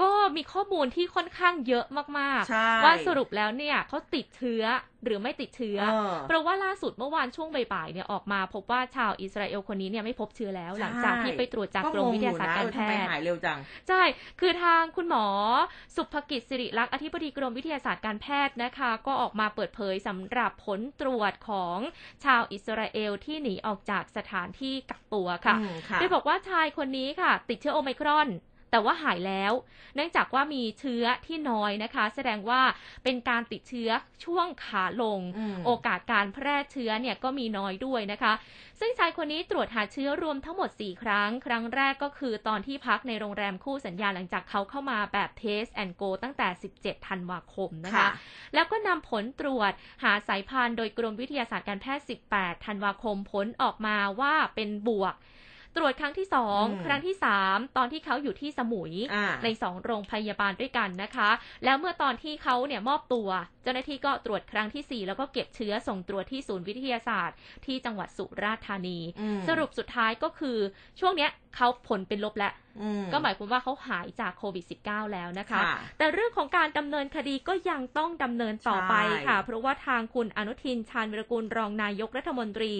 [0.00, 1.84] ก็มีข้อมูลที่ค่อนข้างเยอะ
[2.18, 4.64] มากใช่ๆว่าสรุปแล้วเนี่ยเขาติดเชื้อ
[5.04, 14.02] หรือไม่ติดเชื้อเออเพราะว่าล่าสุดเมื่อวานช่วงบ่ายๆเนี่ยออกมาพบว่าชาวอิสราเอลคนนี้เนี่ยไม่พบเชื้อแล้ว หลังจากที่ไปตรวจจากกรมวิทยาศาสตร์การแพก็งงอยู่นะเออทำไมทย์หายเร็วจังใช่
[14.40, 15.26] คือทางคุณหมอ
[15.96, 21.78] สุภกิจสิริลักษณ์อธิบดีกรมวิทยาศาสตร์การแพทย์นะคะ ก็ออกมาเปิดเผยสำหรับผลตรวจของ
[22.24, 28.28] ชาวอิสราเอลที่หนีออกจากสถานที่กักตัวค่ะอืมค่ะโดยบอกว่าชายคนนี้ค่ะ ติดเชื้อโอไมครอน
[28.72, 29.52] แต่ว่าหายแล้ว
[29.94, 32.60] เนื่องจากว่ามีเชื้อที่น้อยนะคะ แสดงว่า
[33.04, 33.90] เป็นการติดเชื้อ
[34.24, 38.32] ช่วงขาลงอืมโอกาสการแพร่เชื้อเนี่ยก็มีน้อยด้วยนะคะ
[38.80, 48.08] ซึ่งชายคนนี้ตรวจหาเชื้อรวมทั้งหมด 4 ครั้ง ครั้งแรกก็คือตอนที่พักในโรงแรมคู่สัญญาหลังจากเขาเข้ามาแบบ Test and Go ตั้งแต่ 17 ธันวาคมนะคะค่ะ
[48.54, 52.04] แล้วก็นำผลตรวจหาสายพันธุ์โดยกรมวิทยาศาสตร์การแพทย์
[52.34, 55.16] 18 ธันวาคมผลออกมาว่าเป็นบวก
[55.76, 61.30] ตรวจครั้งที่สองอืมครั้งที่สามตอนที่เขาอยู่ที่สมุยอ่าในสองโรงพยาบาลด้วยกันนะคะ
[61.64, 63.28] แล้วเมื่อตอนที่เขาเนี่ยมอบตัว
[63.62, 70.58] เจ้าหน้าที่ก็ตรวจครั้งที่4แล้วก็เก็บเชื้อส่งตรวจที่ศูนย์วิทยาศาสตร์ ที่จังหวัดสุราษฎร์ธานีอืมสรุปสุดท้ายก็คือ
[71.00, 72.71] ช่วงเนี้ยเขาผลเป็นลบแล้วอื
[73.12, 82.72] ก็หมายความว่าเขาหายจากโควิด -19 แล้วนะคะค่ะแต่เรื่องของการดำเนินคดีก็ยังต้องดำเนินต่อไปใช่ค่ะ เพราะว่าทางคุณอนุทินชาญวิรกูลรองนายกรัฐมนตรี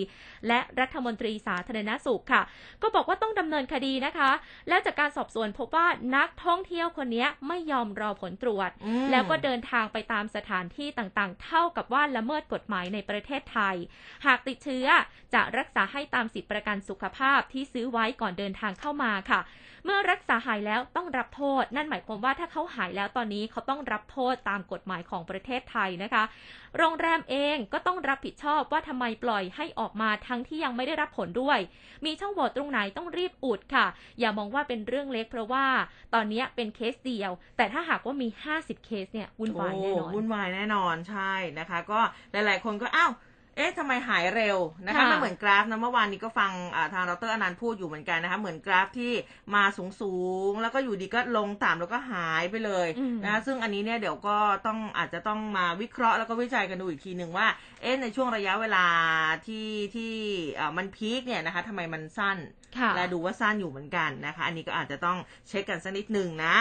[0.48, 2.42] และรัฐมนตรีสาธารณสุขค่ะ
[2.82, 4.30] ก็บอกว่าต้องดำเนินคดีนะคะ
[4.68, 13.76] แล้วจากการสอบสวนพบว่านักท่องเที่ยวคนนี้ไม่ยอมรอผลตรวจอืมแล้วก็เดินทางไปตามสถานที่ต่างๆ เท่ากับว่าละเมิดกฎหมายในประเทศไทย
[14.26, 14.86] หากติดเชื้อ
[15.34, 19.40] จะรักษาให้ตามสิทธิประกันสุขภาพที่ซื้อไว้ก่อนเดินทางเข้ามาค่ะ
[19.84, 26.24] เมื่อรักษาหายแล้วต้องรับโทษ นั่นหมายความว่าถ้าเขาหายแล้วตอนนี้เขาต้องรับโทษตามกฎหมายของประเทศไทยนะคะ
[26.76, 31.58] โรงแรมเองก็ต้องรับผิดชอบว่าทำไมปล่อยให้ออกมาทั้งที่ยังไม่ได้รับผลด้วย
[32.04, 33.86] มีช่องโหว่ตรงไหนต้องรีบอุดค่ะ
[34.20, 35.64] อย่ามองว่าเป็นเรื่องเล็กเพราะว่า
[36.14, 42.00] ตอนนี้เป็นเคสเดียว แต่ถ้าหากว่ามี 50 เคสเนี่ยวุ่นวายแน่นอนวุ่นวายแน่นอนใช่นะคะ ก็
[42.32, 43.12] หลาย ๆ คนก็อ้าว
[43.56, 49.12] เอ๊ะทำไมหายเร็วนะคะค่ะไม่เหมือนกราฟนะเมื่อวานนี้ก็ฟังอ่าทางดรอนันต์พูดอยู่เหมือนกันนะคะ เหมือนกราฟที่
[49.54, 50.14] มาสูงสู
[50.50, 54.36] งๆแล้วก็อยู่ดีก็ลงต่ำแล้วก็หายไปเลยอืมนะคะซึ่งอันนี้เนี่ยเดี๋ยวก็
[54.66, 57.46] ต้องอาจจะต้องมาวิเคราะห์แล้วก็วิจัยกันดูอีกทีหนึ่งว่า
[57.82, 58.86] เอ๊ะในช่วงระยะเวลา
[59.46, 60.12] ที่ที่
[60.58, 62.61] อ่ามันพีคเนี่ยนะคะทำไมมันสั้นค่ะ
[62.96, 66.54] และดูว่าสั้นอยู่เหมือนกันนะคะ อันนี้ก็อาจจะต้องเช็คกันสักนิดหนึ่งนะ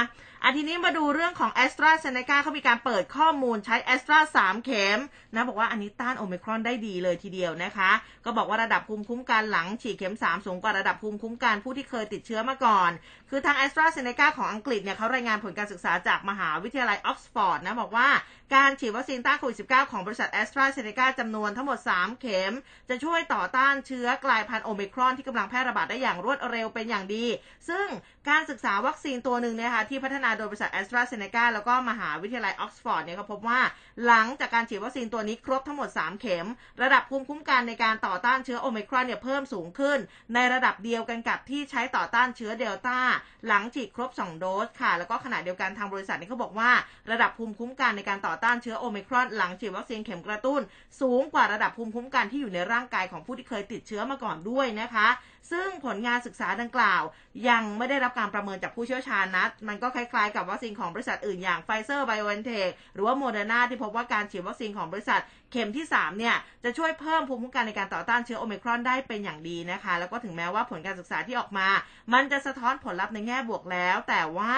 [0.44, 4.10] อันทีนี้มาดูเรื่องของ a s t r a z เซ e c a เขามีการเปิดข้อมูลใช้ a s t
[4.12, 5.00] r a 3 เข็ม
[5.34, 7.92] นะบอกว่าอันนี้ต้านโอมิครอนได้ดีเลยทีเดียวนะคะ
[8.26, 12.92] ก็บอกว่าระดับภูมิคุ้มกันหลังฉีดเข็ม 3 สูงกว่าระดับภูมิคุ้มกันผู้ที่เคยติดเชื้อมาก่อน
[13.34, 18.10] คือทาง a s t r a z เซ e c a ของอังกฤษเนี่ยเขารายงานผลการศึกษาจากมหาวิทยาลัยออกซฟอร์ดนะบอกว่า
[18.56, 22.54] การฉีดวัคซีนต้านโควิด -19 ของบริษัท a s t r a z เซ e c a จำนวนทั้งหมด 3 เข็ม
[22.90, 27.26] จะช่วยต่อต้านเชื้อกลายพันธุ์โอมิครอนที่กำลังแพร่ระบาดได้อย่างรวดเร็วเป็นอย่างดี
[27.70, 27.88] ซึ่ง
[28.30, 33.60] การศึกษาวัคซีนตัวหนึ่งเนี่ยค่ะที่พัฒนาโดยบริษัท AstraZeneca แล้วก็มหาวิทยาลัยออกซฟอร์ดเนี่ยก็พบว่า
[34.06, 36.48] หลังจากการฉีดวัคซีนตัวนี้ครบทั้งหมด 3 เข็ม
[36.82, 40.00] ระดับภูมิคุ้มกันในการต่อต้านเชื้อโอมิครอนเนี่ยเพิ่มสูงขึ้น
[40.34, 43.00] ในระดับเดียวกันกับที่ใช้ต่อต้านเชื้อเดลต้า
[43.48, 46.72] หลังฉีดครบ 2 โดสค่ะ แล้วก็ขณะเดียวกันทางบริษัทนี่เขาบอกว่า
[47.12, 50.62] ระดับภูมิคุ้มกันในการต่อต้านเชื้อโอมิครอน หลังฉีดวัคซีนเข็มกระตุ้น
[51.02, 55.08] สูงกว่าระดับภูมิคุ้มกันที่อยู่ในร่างกายของผู้ที่เคยติดเชื้อมาก่อนด้วยนะคะ
[55.52, 57.04] ซึ่งผลงานศึกษาดังกล่าว
[57.50, 71.68] ยังไม่ได้รับการประเมินจากผู้เชี่ยวชาญนะ มันก็คล้ายๆกับวัคซีนของบริษัทอื่นอย่างไฟเซอร์ไบโอเอนเทคหรือว่าโมเดอร์นาที่พบว่าการฉีดวัคซีนของบริษัทเข็มที่ 3 เนี่ย จะช่วยเพิ่มภูมิคุ้มกันในการต่อต้านเชื้อโอมิครอนได้เป็นอย่างดีนะคะ แล้วก็ถึงแม้ว่าผลการศึกษาที่ออกมา
[72.14, 74.56] มันจะสะท้อนผลลัพธ์ในแง่บวกแล้ว แต่ว่า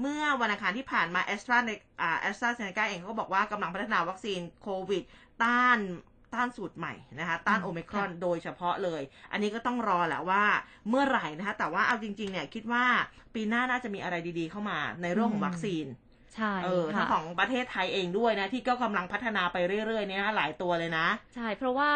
[0.00, 1.58] เมื่อวันอังคารที่ผ่านมาแอสตรา
[2.00, 5.02] อ่าแอสตราเซเนกาเองเขาก็บอกว่ากำลังพัฒนาวัคซีนโควิด
[5.42, 5.78] ต้าน
[6.34, 10.44] ต้านสูตรใหม่นะคะต้านอืมโอมิครอนค่ะโดยเฉพาะเลย อันนี้ก็ต้องรอแหละว่า
[10.88, 12.84] เมื่อไหร่นะคะ แต่ว่าเอาจริงๆเนี่ยคิดว่า
[13.34, 15.86] ปีหน้าน่าจะมีอะไรดีๆเข้ามาในเรื่องของวัคซีน
[16.34, 21.92] ใช่เออค่ะทั้งของประเทศไทยเองด้วยนะ ที่ก็กำลังพัฒนาไปเรื่อยๆเนี่ยนะหลายตัวเลยนะ ใช่ เพราะว่า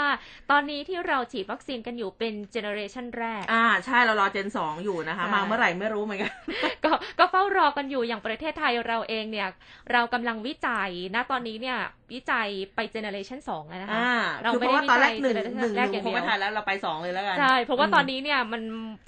[0.51, 6.33] ตอนนี้ที่เราฉีดวัคซีนกันอยู่เป็น generation แรก อ่า ใช่ เรารอ gen สองอยู่นะคะใช่มาเมื่อไหร่ไม่รู้เหมือนกัน
[6.85, 9.49] ก็ก็เฝ้ารอกันอยู่อย่างประเทศไทยเราเองเนี่ย
[9.93, 11.79] เรากำลังวิจัยนะตอนนี้เนี่ย
[12.13, 18.63] วิจัยไปเจเนอเรชันสองแล้วนะคะอ่าเราคือไม่เพราะได้ว่าตอนแรกวิหนึ่งจัยหนึ่งแรกหอนึ่งย่างคงเดียวไม่ทันแล้วเราไปสองเลยแล้วกัน ใช่ เพราะว่าอืมตอนนี้เนี่ยมัน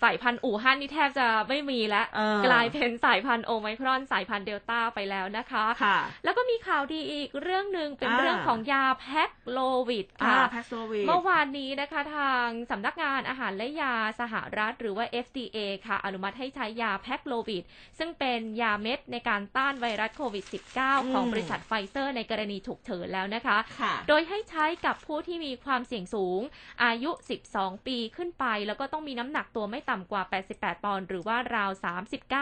[0.05, 17.65] สายพันธุ์อู่ฮั่นนี่แทบจะไม่มีแล้วเออกลายเป็นสายพันธุ์โอไมครอนสายพันธุ์เดลต้าไปแล้วนะคะค่ะ แล้วก็มีข่าวดีอีกเรื่องหนึ่งเป็นอ่าเรื่องของยาแพ็คโลวิดอ่าค่ะแพ็กโซวิดเมื่อวานนี้นะคะทางสำนักงานอาหารและยาสหรัฐ หรือว่า FDA ค่ะ อนุมัติให้ใช้ยา Paxlovid
[17.99, 20.45] ซึ่งเป็นยาเม็ดในการต้านไวรัสโควิด
[20.79, 26.41] -19 ของบริษัทไฟเซอร์ในกรณีฉุกเฉินแล้วนะคะค่ะโดยให้ใช้กับผู้ที่มีความเสี่ยงสูง
[26.85, 27.11] อายุ
[27.49, 30.23] 12 ปีขึ้นไป แล้วก็ต้องมีน้ำหนักตัวไม่ต่ำกว่า
[30.55, 31.71] 88 ปอนด์หรือว่าราว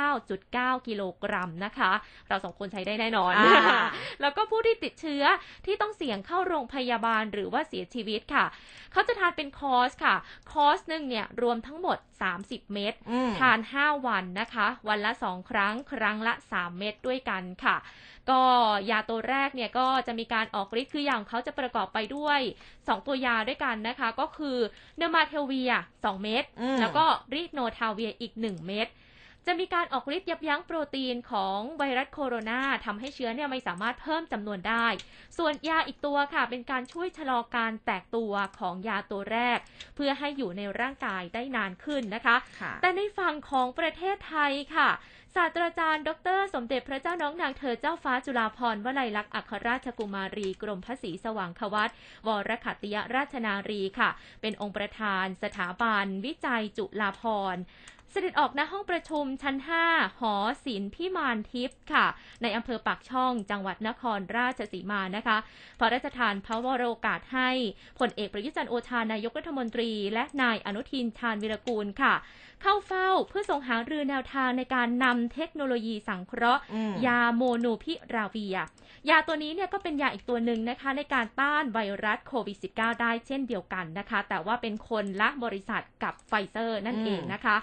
[0.08, 1.92] 39.9 กิโลกรัมนะคะ
[2.28, 3.86] เราสองคนใช้ได้แน่นอนอ่า
[4.20, 5.24] แล้วก็ผู้ที่ติดเชื้อ
[5.66, 8.44] ที่ต้องเสี่ยงเข้าโรงพยาบาลหรือว่าเสียชีวิตค่ะ
[8.92, 10.14] เขาจะทานเป็นคอร์สค่ะ
[10.52, 11.98] คอร์สหนึ่งเนี่ยรวมทั้งหมด
[12.36, 17.76] 30 เม็ดอืมทาน 5 วันนะคะ วันละ 2 ครั้ง ครั้งละ 3 เม็ดด้วยกันค่ะ
[18.30, 18.42] ก็
[18.90, 22.40] ยาตัวแรกเนี่ยก็จะมีการออกฤทธิ์คืออย่างเขาจะประกอบไปด้วย
[22.72, 24.58] 2 ตัวยาด้วยกันนะคะ ก็คือ
[24.98, 28.88] nirmatrelvir 2 เม็ดอืมแล้วก็ ritonavir อีก 1 เม็ด
[29.46, 34.86] จะมีการออกฤทธิ์ยับยั้งโปรตีนของไวรัสโคโรนาทำให้เชื้อเนี่ยไม่สามารถเพิ่มจำนวนได้
[35.38, 39.58] ส่วนยาอีกตัวค่ะ เป็นการช่วยชะลอการแตกตัวของยาตัวแรก
[39.96, 44.90] เพื่อให้อยู่ในร่างกายได้นานขึ้นนะคะค่ะแต่ในฝั่งของประเทศไทยค่ะ
[45.36, 51.90] ศาสตราจารย์ ดร สมเด็จพระเจ้าน้องนางเธอเจ้าฟ้าจุฬาภรณ์วลัยลักษณ์อัครราชกุมารี กรมพระศรีสว่างควัต
[52.26, 57.22] วรขัติยราชนารีค่ะ เป็นองค์ประธานสถาบัน วิจัยจุฬาภ
[57.54, 57.62] รณ์
[58.12, 59.56] เสด็จออกณห้องประชุมชั้น
[59.88, 62.06] 5 หอศิลป์พิมานทิพย์ค่ะ
[62.42, 65.36] ในอำเภอปากช่องจังหวัดนครราชสีมานะคะ
[65.78, 67.50] พระราชทานพระวโรกาสให้
[67.98, 72.14] พลเอกประยุทธ์จันทร์โอชานายกรัฐมนตรี และนายอนุทินชาญวีรกูลค่ะ
[72.62, 76.62] เข้าเฝ้าเพื่อส่งหารือแนวทางในการนำเทคโนโลยีสังเคราะห์
[77.06, 78.56] ยา molnupiravir
[79.10, 87.56] ยาตัวนี้เนี่ยก็เป็นยาอีกตัวหนึ่งนะคะ ในการต้านไวรัสโควิด -19 ได้เช่นเดียวกันนะคะ แต่ว่าเป็นคนละบริษัทกับไฟเซอร์นั่นเองนะคะ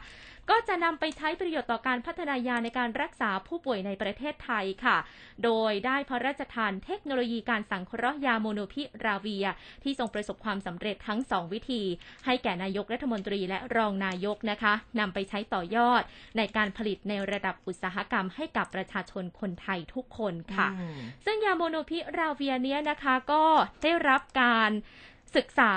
[0.49, 4.97] ก็จะนำไปใช้ประโยชน์ต่อการพัฒนายาในการรักษาผู้ป่วยในประเทศไทยค่ะ
[5.43, 9.47] โดยได้พระราชทานเทคโนโลยีการสังเคราะห์ยาโมโนพิราเวีย
[9.83, 11.83] ที่ทรงประสบความสำเร็จทั้ง 2 วิธี
[12.25, 16.03] ให้แก่นายกรัฐมนตรีและรองนายกนะคะนำไปใช้ต่อยอด
[16.37, 23.43] ในการผลิตในระดับอุตสาหกรรมให้กับประชาชนคนไทยทุกคนค่ะอืมซึ่งยาโมโนพิราเวียเนี้ยนะคะก็
[23.83, 24.71] ได้รับการ
[25.35, 25.73] ศึกษา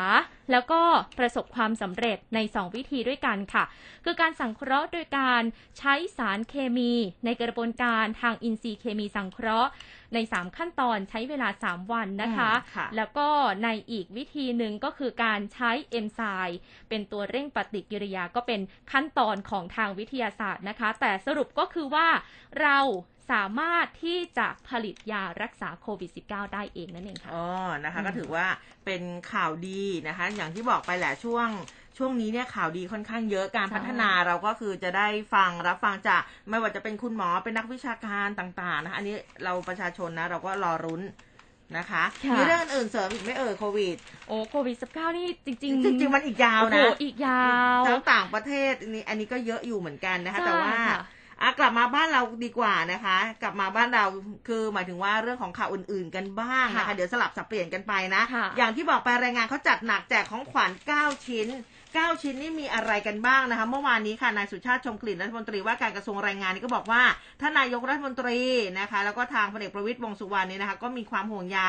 [0.51, 0.81] แล้วก็
[1.19, 3.65] ประสบความสำเร็จใน 2 วิธีด้วยกันค่ะ
[4.05, 5.43] คือการสังเคราะห์โดยการ
[5.79, 6.93] ใช้สารเคมี
[7.25, 9.71] ในกระบวนการทางอินทรีย์เคมีสังเคราะห์
[10.15, 13.29] ใน 3 ขั้นตอนใช้เวลา 3 วันนะคะอืมค่ะแล้วก็
[13.65, 16.59] ในอีกวิธีหนึ่งก็คือการใช้เอนไซม์
[16.89, 18.61] เป็นตัวเร่งปฏิกิริยาก็เป็น
[18.93, 22.09] ขั้นตอนของทางวิทยาศาสตร์นะคะ แต่สรุปก็คือว่า
[22.61, 22.79] เรา
[23.33, 27.47] สามารถที่จะผลิตยารักษาโควิด -19 ได้เองนั่นเองค่ะอ๋อ
[27.85, 28.47] นะคะอืมก็ถือว่า
[28.85, 31.49] เป็นข่าวดีนะคะ อย่างที่บอกไปแหละช่วง
[31.99, 39.15] ช่วงนี้เนี่ยข่าวดีค่อนข้างเยอะการพัฒนาเราก็คือจะได้ฟังรับฟังจากไม่ว่าจะเป็นคุณหมอเป็นนักวิชาการต่างๆนะคะอันนี้
[39.45, 41.03] เราประชาชนนะเราก็รอรุ้น
[41.79, 43.97] นะคะค่ะมีเรื่องอื่นเสริมอีกไหม่เอ่ยโควิด
[44.29, 47.45] โอ้โควิด19นี่จริงจริงๆมันอีกยาวโอ้โหนะอีกยา
[47.79, 51.01] วทั้งต่างประเทศอันนี้อันนี้ก็เยอะอยู่เหมือนกันนะคะใช่แต่ว่าค่ะ
[51.43, 54.05] อะกลับมาบ้านเราดีกว่านะคะ กลับมาบ้านเรา
[54.49, 61.49] คือหมายถึงว่าเรื่องของข่าวอื่นๆกันบ้างนะคะค่ะเดี๋ยวสลับสับเปลี่ยนกันไปนะค่ะอย่างที่บอกไปรายงานเขาจัดหนักแจกของขวัญ9ชิ้น
[61.99, 67.03] 9 ชิ้นนี่มีอะไรกันบ้างนะคะ เมื่อวานนี้ค่ะนายสุชาติชมกลิ่นรัฐมนตรีว่าการกระทรวงแรงงานนี่ก็บอกว่า
[67.41, 68.39] ท่านนายกรัฐมนตรี
[68.81, 71.61] นะคะ แล้วก็ทางพลเอกประวิตยวงสุวรรณเนี่ยนะคะ ก็มีความห่วงใย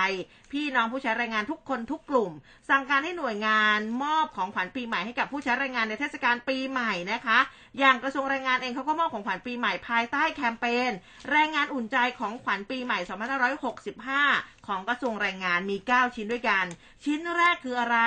[0.51, 2.31] พี่น้องผู้ใช้แรงงานทุกคนทุกกลุ่ม
[2.69, 7.39] สั่งการให้หน่วยงานมอบของขวัญปีใหม่ให้กับผู้ใช้แรงงานในเทศกาลปีใหม่นะคะ
[7.79, 10.91] อย่างกระทรวงแรงงานเองเขาก็มอบของขวัญปีใหม่ภายใต้แคมเปญ
[11.31, 12.99] แรงงานอุ่นใจของขวัญปีใหม่
[14.23, 16.65] 2565ของกระทรวงแรงงานมี 9 ชิ้นด้วยกัน
[17.03, 17.97] ชิ้นแรกคืออะไร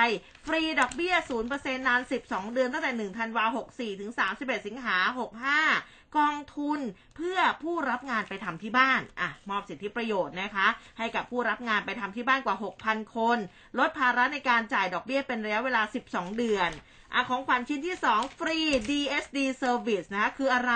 [0.45, 1.15] ฟรีดอกเบี้ย
[1.51, 4.97] 0%นาน 12 เดือนตั้งแต่ 1 ธันวา 64 ถึง 31 สิงหา
[5.61, 6.79] 65 กองทุน
[7.15, 13.37] เพื่อผู้รับงานไปทำที่บ้าน อะ มอบสิทธิประโยชน์นะคะ ให้กับผู้รับงานไปทำที่บ้านกว่า 6,000 คน
[13.79, 16.69] ลดภาระในการจ่ายดอกเบี้ยเป็นระยะเวลา 12 เดือน
[17.13, 18.57] อะของขวัญชิ้นที่ 2 ฟรี
[18.89, 20.73] DSD Service นะคะคืออะไร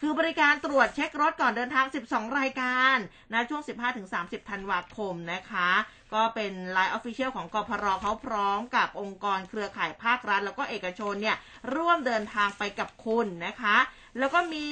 [0.00, 2.96] คือบริการตรวจเช็ครถก่อนเดินทาง 12 รายการ
[3.32, 3.62] นะช่วง
[4.06, 5.70] 15-30 ธันวาคมนะคะ
[6.14, 11.36] ก็เป็น Line Official ของกพรเขาพร้อมกับองค์กรเครือข่ายภาครัฐ แล้วก็เอกชนเนี่ย
[11.74, 13.76] ร่วมเดินทางไปกับคุณนะคะ
[14.18, 14.68] แล้วก็มี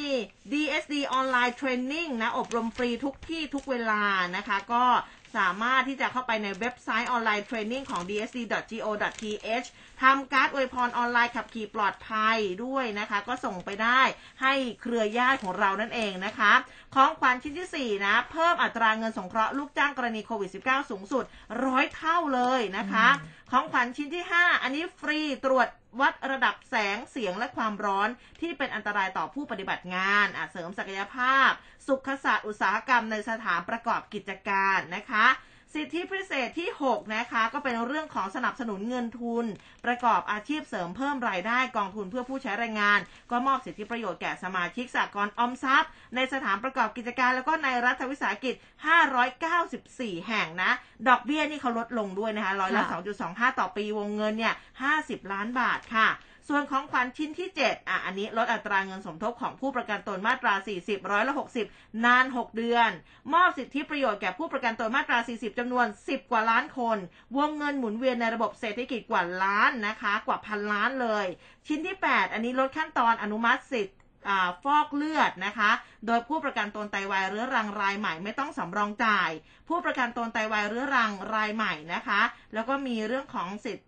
[0.53, 4.03] DSD Online Training นะ อบรมฟรีทุกที่ทุกเวลา
[4.37, 4.85] นะคะ ก็
[5.36, 9.68] สามารถที่จะเข้าไปในเว็บไซต์ออนไลน์เทรนนิ่งของ dsd.go.th
[10.02, 14.00] ทำการ์ดอวยพรออนไลน์ขับขี่ปลอดภัยด้วยนะคะ ก็ส่งไปได้
[14.42, 16.52] ให้เครือญาติของเรานั่นเองนะคะ
[16.94, 21.24] ของขวัญชิ้นที่ 4 นะ เพิ่มอัตราเงินสงเคราะห์ลูกจ้างกรณีโควิด -19 สูงสุด
[21.64, 23.08] ร้อยเท่าเลยนะคะ
[23.50, 25.68] ของขวัญชิ้นที่ 5 อันนี้ฟรีตรวจ
[26.00, 28.08] วัดระดับแสงเสียงและความร้อน
[28.40, 31.50] ที่เป็นอันตรายต่อผู้ปฏิบัติงานเสริมศักยภาพ
[31.88, 35.26] สุขศาสตร์อุตสาหกรรมในสถานประกอบกิจการนะคะ
[35.74, 39.44] สิทธิพิเศษที่ 6 นะคะ ก็เป็นเรื่องของสนับสนุนเงินทุน
[39.85, 43.00] ประกอบอาชีพเสริมเพิ่มรายได้กองทุนเพื่อผู้ใช้แรงงาน
[43.31, 48.54] ก็มอบสิทธิประโยชน์แก่สมาชิกสากลออมทรัพย์ ในสถานประกอบกิจการแล้วก็ในรัฐวิสาหกิจ
[49.40, 50.70] 594 แห่งนะ
[51.09, 52.98] ดอกเบี้ยนี่เขาลดลงด้วยนะคะร้อยละค่ะ
[53.54, 54.54] 2.25 ต่อปีวงเงินเนี่ย
[54.92, 56.09] 50 ล้านบาทค่ะ
[56.48, 61.34] ส่วนของขวัญชิ้นที่ 7 อะ อันนี้ลดอัตราเงินสมทบของผู้ประกันตนมาตรา 40 ร้อยละ
[61.68, 62.90] 60 นาน 6 เดือน
[63.34, 66.98] มอบสิทธิประโยชน์แก่ผู้ประกันตนมาตรา 40 จำนวน 10 กว่าล้านคน
[67.37, 71.26] วงเงินหมุนเวียนในระบบเศรษฐกิจกว่าล้านนะคะ กว่าพันล้านเลย
[71.66, 73.96] ชิ้นที่ 8 อันนี้ลดขั้นตอนอนุมัติสิทธิ์
[74.64, 75.70] ฟอกเลือดนะคะ
[76.06, 79.30] โดยผู้ประกันตนไตวายเรื้อรังรายใหม่ไม่ต้องสำรองจ่าย
[79.68, 82.20] ผู้ประกันตนไตวายเรื้อรังรายใหม่นะคะ
[82.54, 83.84] แล้วก็มีเรื่องของสิทธิ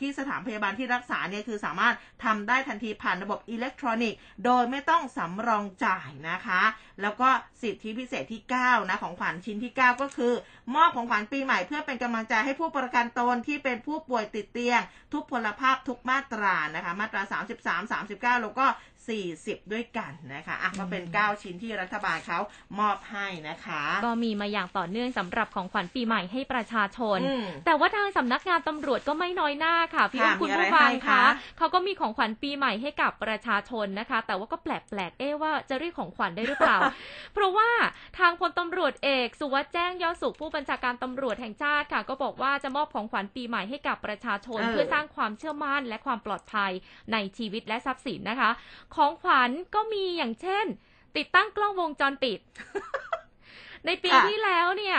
[0.00, 1.94] ที่สถานพยาบาลที่รักษาเนี่ยคือสามารถ
[2.24, 6.62] ทำได้ทันทีผ่านระบบอิเล็กทรอนิกส์ โดยไม่ต้องสำรองจ่ายนะคะ
[7.02, 7.28] แล้วก็
[7.62, 10.32] สิทธิพิเศษที่ 9 นะ ของขวัญชิ้นที่ 9 ก็คือ
[10.74, 14.80] มอบของขวัญปีใหม่เพื่อเป็นกำลังใจให้ผู้ประกันตนที่เป็นผู้ป่วยติดเตียง
[15.12, 17.22] ทุกพลภาพทุกมาตรานะคะ มาตรา
[17.82, 18.66] 33 39 แล้วก็
[19.10, 22.38] 40 ด้วยกันนะคะอะก็เป็น 9 ชิ้นที่รัฐบาลเขา
[22.80, 31.24] มอบให้นะคะ ก็มีมาอย่างต่อเนื่องสำหรับของขวัญปีใหม่ให้ประชาชน อืมแต่ว่าทางสำนักงานตำรวจก็ไม่น้อยหน้าค่ะพี่ค่ะอุ้มคุณมีอะไรผู้ฟังให้คะคะ
[31.58, 36.78] เขาก็มีของขวัญปีใหม่ให้กับประชาชนนะคะ แต่ว่าก็แปลกๆเอ๊ะว่าจะเรียกของขวัญได้หรือเปล่า
[37.34, 37.70] เพราะว่า
[38.18, 46.70] ทางพลตำรวจเอก สุวัสด์แจ้งยอดสุขผู้บัญชาการตำรวจแห่งชาติค่ะ ก็บอกว่าจะมอบของขวัญปีใหม่ให้กับประชาชน เออ เพื่อสร้างความเชื่อมั่นและความปลอดภัย
[47.12, 48.50] ในชีวิตและทรัพย์สินนะคะ
[48.94, 50.66] ของขวัญก็มีอย่างเช่น
[51.16, 52.40] ติดตั้งกล้องวงจรปิด
[53.86, 54.98] ในปีค่ะที่แล้วเนี่ย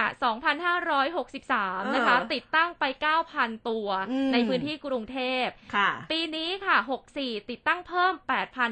[0.78, 2.84] 2,563 นะคะเออติดตั้งไป
[3.26, 6.78] 9,000 ตัวอืมในพื้นที่กรุงเทพค่ะปีนี้ค่ะ
[7.14, 8.14] 64 ติดตั้งเพิ่ม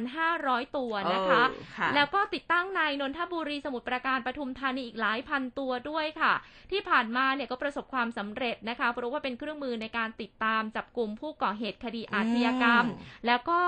[0.07, 6.33] 8,500 ตัวนะคะเออค่ะแล้วก็ติดตั้งในนนทบุรีสมุทรปราการปทุมธานีอีกหลายพันตัวด้วยค่ะ
[6.71, 13.59] ที่ผ่านมาเนี่ยก็ประสบความสำเร็จนะคะ เพราะว่าเป็นเครื่องมือในการติดตามจับกลุ่มผู้ก่อเหตุคดีอาชญากรรมอืมแล้วก็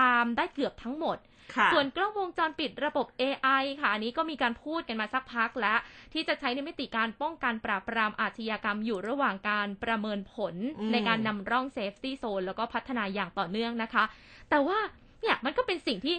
[0.00, 1.18] ตามได้เกือบทั้งหมด
[1.56, 5.78] ค่ะส่วนกล้องวงจรปิดระบบ AI ค่ะ อันนี้ก็มีการพูดกันมาสักพักแล้ว
[6.12, 14.04] ที่จะใช้ในมิติการป้องกันปราบปรามอาชญากรรมอยู่ระหว่างการประเมินผลอืมในการนำร่อง safety zone แล้วก็พัฒนาอย่างต่อเนื่องนะคะ
[14.50, 14.78] แต่ว่า
[15.20, 16.16] เนี่ยมันก็เป็นสิ่งที่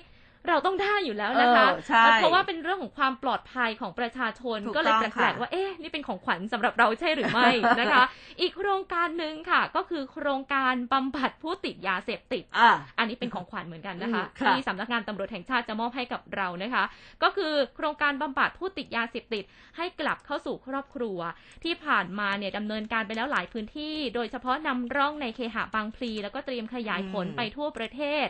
[0.47, 7.49] เราต้องได้อยู่แล้วนะคะเออใช่เพราะว่าเป็นเรื่องของความปลอดภัยของประชาชนถูกก็เลยต้องแปลกค่ะๆว่าเอ๊ะนี่เป็นของขวัญสำหรับเราใช่หรือไม่
[7.79, 8.03] นะคะ
[8.41, 16.83] อีกโครงการหนึ่งค่ะ ก็คือโครงการบำบัดผู้ติดยาเสพติดอะอันนี้เป็นของขวัญเหมือนกันนะคะอืมค่ะที่สำนักงานตำรวจแห่งชาติจะมอบให้กับเรานะคะ
[17.23, 19.43] ก็คือโครงการบำบัดผู้ติดยาเสพติด
[19.77, 21.19] ให้กลับเข้าสู่ครอบครัว
[21.63, 28.27] ที่ผ่านมาเนี่ยดำเนินการไปแล้วหลายพื้นที่ โดยเฉพาะนำร่องในเคหะบางพลีแล้วก็เตรียมขยายผลอืมไปทั่วประเทศ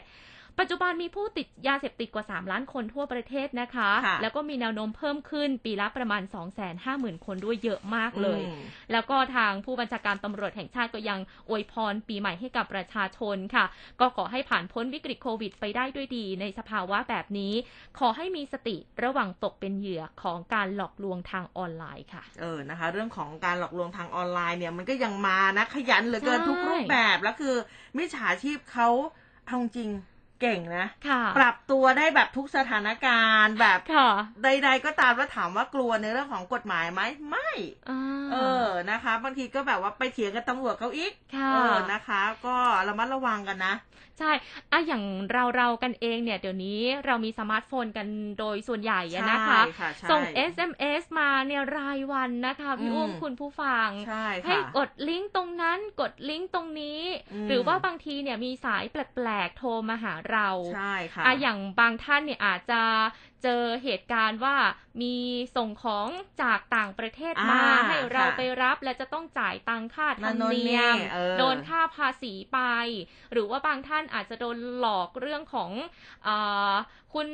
[0.60, 6.22] ปัจจุบันมีผู้ติดยาเสพติดกว่า 3 ล้านคนทั่วประเทศนะคะค่ะแล้วก็มีแนวโน้มเพิ่มขึ้นปีละประมาณ
[6.74, 8.62] 250,000 คนด้วยเยอะมากเลยอืม
[8.92, 13.66] แล้วก็ทางผู้บัญชาการตำรวจแห่งชาติก็ยังอวยพรปีใหม่ให้กับประชาชนค่ะ
[14.00, 17.54] ก็ขอให้ผ่านพ้นวิกฤตโควิดไปได้ด้วยดี ในสภาวะแบบนี้
[18.00, 27.56] ขอให้มีสติระหว่างตกเป็นเหยื่อของการหลอกลวงทางออนไลน์ค่ะ เออนะคะ เรื่องของการหลอกลวงทางออนไลน์เนี่ยมันก็ยังมานะขยันเหลือเกินใช่ทุกรูปแบบแล้วคือ
[27.98, 28.90] มิจฉาชีพเขา
[29.48, 29.90] เอาจริง
[30.42, 34.10] เก่งนะค่ะปรับตัวได้แบบทุกสถานการณ์แบบค่ะ
[34.44, 37.50] ใด ๆ ก็ตามแล้วถามว่ากลัวในเรื่องของกฎหมายไหมไม่
[37.90, 38.00] อ่า
[38.32, 42.56] เออนะคะ บางทีก็แบบว่าไปเถียงกับตำรวจเขาอีกค่ะเออนะคะ ก็
[42.88, 43.76] ระมัดระวังกันนะ
[44.20, 44.34] ใช่
[44.72, 48.08] อะอย่างเราเราๆกันเองเนี่ย เดี๋ยวนี้เรามีสมาร์ทโฟนกัน
[48.40, 57.02] โดยส่วนใหญ่อะนะคะใช่ค่ะใช่ส่ง SMS มาเนี่ยรายวันนะคะ พี่อืมอุ้มคุณผู้ฟังใช่ให้ค่ะกดลิงก์ตรงนั้นกดลิงก์ตรงนี้
[57.34, 62.82] อืมหรือว่าบางทีเนี่ยมีสายแปลกๆโทรมาหาเราใช่ค่ะอะอย่างบางท่านเนี่ยอาจจะ
[63.44, 64.56] เจอเหตุการณ์ว่า
[65.02, 65.16] มี
[65.56, 66.08] ส่งของ
[66.42, 72.60] จากต่างประเทศมาอ่าให้เราค่ะไปรับและจะต้องจ่ายตังค่าธรรมนั่นโน่นเนียมนี่เออโดนค่าภาษีไป
[73.32, 75.72] หรือว่าบางท่านอาจจะโดนหลอกเรื่องของ
[76.24, 76.30] เอ
[76.72, 76.74] อ
[77.14, 77.28] คุณ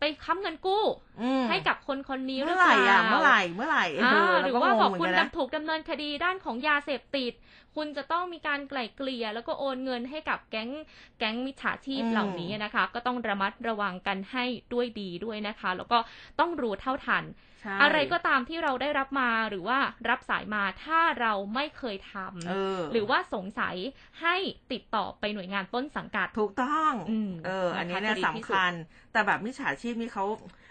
[0.00, 0.84] ไปค้ำเงินกู้
[1.22, 7.32] อืมให้กับคนคนนี้หรืเมื่ออไหเปร่ล่าอะเมื่อไหร่เมื่อไหร่เอ่าเหรือว่าบอกเก็งคุณเหมืนนนะดำถูกดำเนินคดีด้านของยาเสพติด
[7.76, 10.70] คุณจะต้องมีการไกล่เกลี่ย แล้วก็โอนเงินให้กับแก๊ง
[11.18, 15.98] แก๊งมิจฉาชีพอืมเหล่านี้นะคะ ก็ต้องระมัดระวังกันให้ด้วยดีด้วยนะคะ แล้วก็
[16.40, 17.24] ต้องรู้เท่าทัน
[17.55, 23.76] ใช่ อะไรก็ตามที่เราได้รับมาหรือว่ารับสายมาถ้าเราไม่เคยทำเออหรือว่าสงสัย
[24.20, 24.36] ให้
[24.72, 28.72] ติดต่อไปหน่วยงานต้นสังกัดถูกต้องอืมเออ อันนี้เนี่ยนะคะจะดีที่สำสุดคัญ
[29.12, 30.24] แต่แบบมิจฉาชีพนี่เขา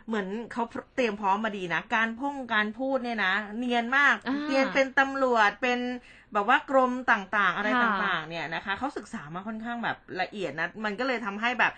[0.08, 0.64] เหมือนเขา
[0.96, 5.80] เตรียมพร้อมมาดีนะ การพ่งการพูดเนี่ยนะ เนียนมากอ่าเนียนเป็นตำรวจเป็น
[6.34, 11.72] แบบว่ากรมต่างๆ อะไรค่ะต่างๆ เนี่ยนะคะเขาศึกษามาค่อนข้างแบบละเอียดนะ มันก็เลยทำให้แบบ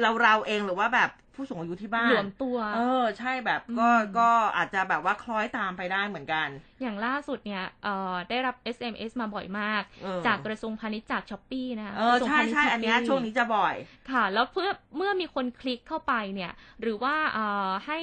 [0.00, 6.48] เราเราเองหรือว่าแบบผู้สูงอายุที่บ้านหลวมตัว เออ ใช่แบบก็อืมก็อาจจะแบบว่าคล้อยตามไปได้เหมือนกัน
[6.80, 13.74] อย่างล่าสุดเนี่ยเอ่อได้รับ SMS มาบ่อยมากเออจากกระทรวงพาณิชย์จากช้อปปี้นะคะเออกระทรวงใช่พาณิชย์ใช่อันเนี้ย Shopee ช่วงนี้จะบ่อย
[14.10, 18.00] ค่ะ แล้วเพื่อเมื่อมีคนคลิกเข้าไปเนี่ย หรือว่าเอ่อให้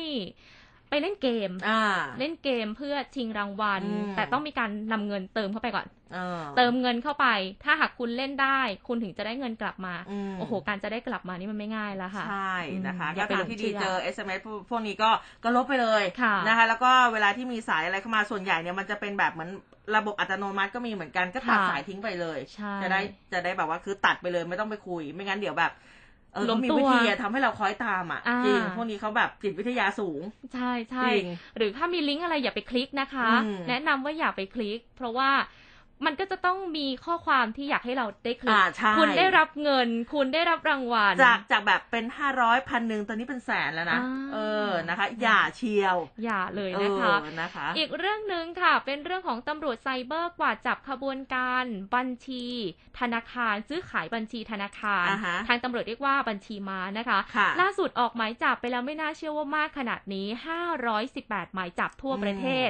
[0.89, 1.81] ไปเล่นเกมอ่า
[2.19, 7.27] เล่นเกมเพื่อชิงรางวัลอืมแต่ต้องมีการนำเงินเติมเข้าไปก่อนเออเติมเงินเข้าไป
[7.63, 9.93] ถ้าหากคุณเล่นได้ คุณถึงจะได้เงินกลับมา
[10.33, 15.09] มโอ้โห การจะได้กลับมานี่มันไม่ง่ายแล้วค่ะ ใช่นะคะอืมอก็ย่าไปทาหลงงที่ดีเชื่อเจอ SMS พวกพวกนี้ก็
[15.43, 19.49] ก็ลบไปเลยค่ะนะคะ แล้วก็เวลาที่มีสายอะไรเข้ามาส่วนใหญ่เนี่ยมันจะเป็นแบบเหมือน
[19.95, 22.99] ระบบอัตโนมัติก็มีเหมือนกันก็ตัดค่ะสายทิ้งไปเลยใช่จะได้
[23.33, 25.94] จะได้แบบว่าคือตัดไปเลยไม่ต้องไปคุย ไม่งั้นเดี๋ยวแบบเออ
[26.49, 30.21] ล้ก็มมีตัววิธีอะทำให้เราคล้อยตามอะอ่าจริงพวกนี้เขาแบบจิตวิทยาสูง
[30.53, 35.29] ใช่ใช่จริงหรือถ้ามีลิงก์อะไรอย่าไปคลิกนะคะอืมแนะนำว่าอย่าไปคลิก เพราะว่า
[36.05, 44.37] มันก็จะต้องมีข้อความที่อยากให้เราได้คลิอ่ากใช่คุณได้รับเงิน คุณได้รับรางวัล จากจากแบบเป็นห้าร้อยพันหนึ่งตอนนี้เป็นแสนแล้วนะอ่าเอ
[44.69, 52.45] อนะคะ อย่าเชียว อย่าเลยนะคะเออนะคะ อีกเรื่องหนึ่งค่ะ เป็นเรื่องของตำรวจไซเบอร์กว่าดจับขบวนการบัญชี
[52.99, 60.27] ธนาคารซื้อขายบัญชีธนาคารอ่าฮะทางตำรวจเรียกว่าบัญชีม้านะคะค่ะล่าสุดออกหมายจับไปแล้วไม่น่าเชื่อว่ามากขนาดนี้
[60.91, 62.69] 518หมายจับทั่วประเทศ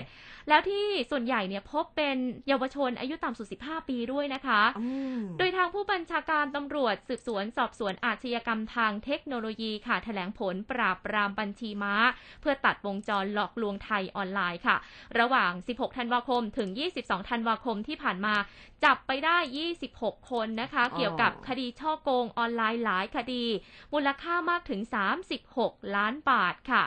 [0.49, 11.95] แล้วที่ส่วนใหญ่เนี่ยพบเป็นเยาวชนอายุต่ำสุด 15 ปีด้วยนะคะอืมโดยทางผู้บัญชาการตำรวจสืบสวนสอบสวนอาชญากรรมทางเทคโนโลยีค่ะแถลงผลปราบปรามบัญชีม้า
[12.41, 14.77] เพื่อตัดวงจรหลอกลวงไทยออนไลน์ค่ะ
[15.19, 16.69] ระหว่าง 16 ธันวาคมถึง
[16.99, 18.35] 22 ธันวาคมที่ผ่านมา
[18.83, 19.37] จับไปได้
[19.83, 23.43] 26 คนนะคะอ๋อเกี่ยวกับคดีช่อโกงออนไลน์หลายคดี
[23.93, 24.81] มูลค่ามากถึง
[25.37, 26.83] 36 ล้านบาทค่ะ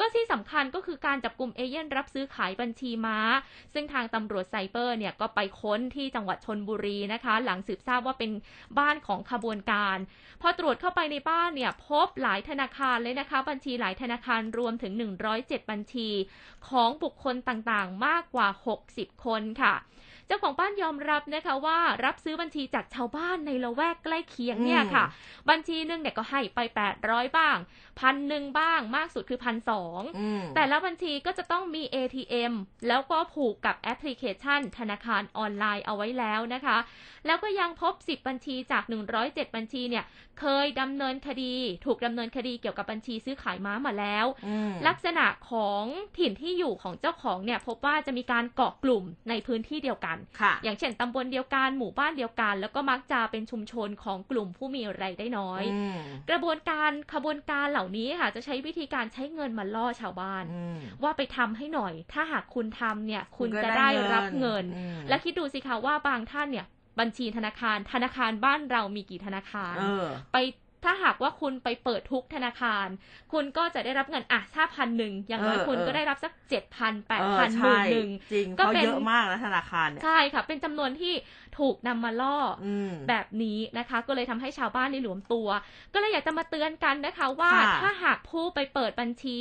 [0.00, 3.18] ก็ที่สำคัญก็คือการจับกลุ่มเอเย่นรับซื้อขายบัญชีม้า
[3.72, 8.30] ซึ่งทางตำรวจไซเบอร์เนี่ยก็ไปค้นที่จังหวัดชนบุรีนะคะ หลังสืบทราบว่าเป็น
[8.78, 9.98] บ้านของขบวนการ
[10.42, 14.92] พอตรวจเข้าไปในบ้านเนี่ยพบหลายธนาคารเลยนะคะ บัญชีหลายธนาคารรวมถึง
[15.32, 16.08] 107 บัญชี
[16.68, 18.48] ของบุคคลต่างๆ มากกว่า
[18.86, 19.76] 60 คนค่ะ
[20.26, 25.04] เจ้าของบ้านยอมรับนะคะว่ารับซื้อบัญชีจากชาวบ้านในละแวกใกล้เคียงเนี่ยค่ะ
[25.50, 26.58] บัญชีหนึงเนี่ยก็ให้ไป
[26.98, 27.56] 800 บ้าง
[28.00, 32.52] พันหนึ่งบ้างมากสุดคือพันสองอืมแต่ละบัญชีก็จะต้องมี ATM
[32.88, 36.78] แล้วก็ผูกกับแอปพลิเคชัน ธนาคารออนไลน์เอาไว้แล้วนะคะ
[37.26, 38.84] แล้วก็ยังพบ 10 บัญชีจาก
[39.20, 40.04] 107 บัญชีเนี่ย
[40.40, 41.54] เคยดำเนินคดี
[41.86, 45.84] ถูกดำเนินคดีเกี่ยวกับบัญชีซื้อขายม้ามาแล้วอืมลักษณะของ
[46.18, 55.96] ถิ่นที่อยู่ของเจ้าของเนี่ยพบว่าจะมีการเกาะกลุ่มในพื้นที่เดียวกันค่ะอย่างเช่นตำบลเดียวกันหมู่บ้านเดียวกัน แล้วก็มักจะเป็นชุมชนของกลุ่มผู้มีรายได้น้อยอืม
[56.30, 66.66] กระบวนการขบวนการเหล่านี้ค่ะ จะใช้วิธีการใช้เงินมาล่อชาวบ้านอืมว่าไปทำให้หน่อย ถ้าหากคุณทำเนี่ย คุณก็จะได้ได้เงินรับเงินอืมและคิดดูสิคะว่าบางท่านเนี่ย
[67.00, 70.38] บัญชีธนาคารธนาคารบ้านเรามีกี่ธนาคารเออไป
[70.84, 72.86] ถ้าหากว่าคุณไปเปิดทุกธนาคาร
[73.32, 81.14] คุณก็จะได้รับเงินอะถ้าพันหนึ่งอย่างน้อยเออคุณเออก็ได้รับสักเจ็ดพันแปดเออพันหมื่นใช่หนึ่งจริงก็เขาเป็นเยอะมากนะธนาคารเนี่ยใช่ค่ะ เป็นจำนวนที่
[81.60, 85.48] ถูกนำมาล่อออืมแบบนี้นะคะ ก็เลยทำให้ชาวบ้านนี่หลวมตัว
[85.94, 89.40] ก็เลยอยากจะมาเตือนกันนะคะว่าค่ะถ้าหากผู้ไปเปิดบัญชี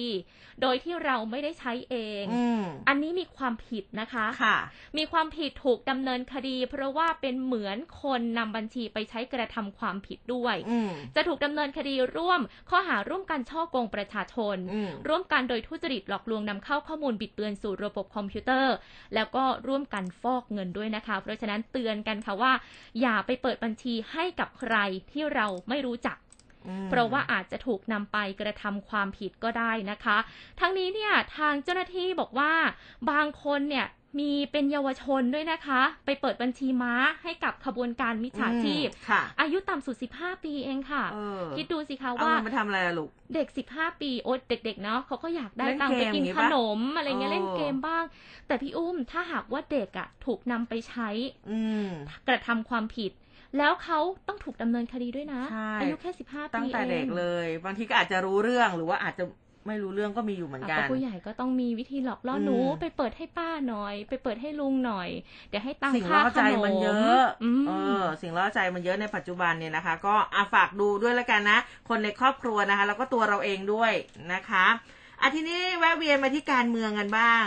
[0.62, 4.58] โดยที่เราไม่ได้ใช้เองอืมอันนี้มีความผิดนะคะค่ะ
[4.98, 18.76] มีความผิดถูกดำเนินคดี เพราะว่าเป็นเหมือนคนนำบัญชีไปใช้กระทำความผิดด้วยอืมจะถูกดำเนินคดีร่วมข้อหาร่วมกันช่อโกงประชาชนอืมร่วมกันโดยทุจริตหลอกลวงนำเข้าข้อมูลบิดเบือนสู่ระบบคอมพิวเตอร์
[19.16, 22.54] แล้วก็ร่วมกันฟอกเงินด้วยนะคะ เพราะฉะนั้นเตือนกันค่ะว่า
[23.02, 24.76] อย่าไปเปิดบัญชีให้กับใคร
[25.12, 26.18] ที่เราไม่รู้จัก
[26.68, 30.18] อืมเพราะว่าอาจจะถูกนำไปกระทำความผิดก็ได้นะคะ
[30.60, 32.54] ทั้งนี้เนี่ยทางเจ้าหน้าที่บอกว่า
[33.12, 33.88] บางคนเนี่ย
[34.18, 36.94] มีเป็นเยาวชนด้วยนะคะ ไปเปิดบัญชีม้า
[37.24, 48.04] ให้กับขบวนการมิจฉาชีพอืมค่ะอายุต่ำสุด 15 ปีเองค่ะเออคิดดูสิคะเอาว่าเงินไปทำอะไรอะลูก เด็ก 15 ปีโอ๊ยเด็ก ๆ เนาะเขาก็อยากได้เล่นตังค์ไปกินเกมอย่างงี้ขปะนม อะไรเงี้ยเออเล่นเกมบ้าง
[48.48, 51.10] แต่พี่อุ้มถ้าหากว่าเด็กอะถูกนำไปใช้
[51.50, 51.90] อืม
[52.28, 53.12] กระทำความผิด
[53.58, 59.24] แล้วเขาต้องถูกดำเนินคดีด้วยนะใช่อายุแค่15ปีตั้งแต่เด็กองเลย บางทีก็อาจจะรู้เรื่องหรือว่าอาจจะ
[59.68, 65.10] ไม่รู้เรื่องก็มีอยู่เหมือนอะกัก็นผู้ใหญ่ก็ต้องมีวิธีหลอกล่ออมหนูไปเปิดให้ป้าหน่อย ไปเปิดให้ลุงหน่อย
[65.50, 73.92] เดี๋ยวให้ตังสิ่งค่าล่อขใจนมมันเยอะอืมเออ สิ่งล่อใจมันเยอะในปัจจุบันเนี่ยนะคะ ก็อาฝากดูด้วยแล้วกันนะ คนในครอบครัวนะคะ แล้วก็ตัวเราเองด้วย
[74.34, 74.66] นะคะ
[75.22, 77.46] อะทีนี้แวะเวียนมาที่การเมืองกันบ้าง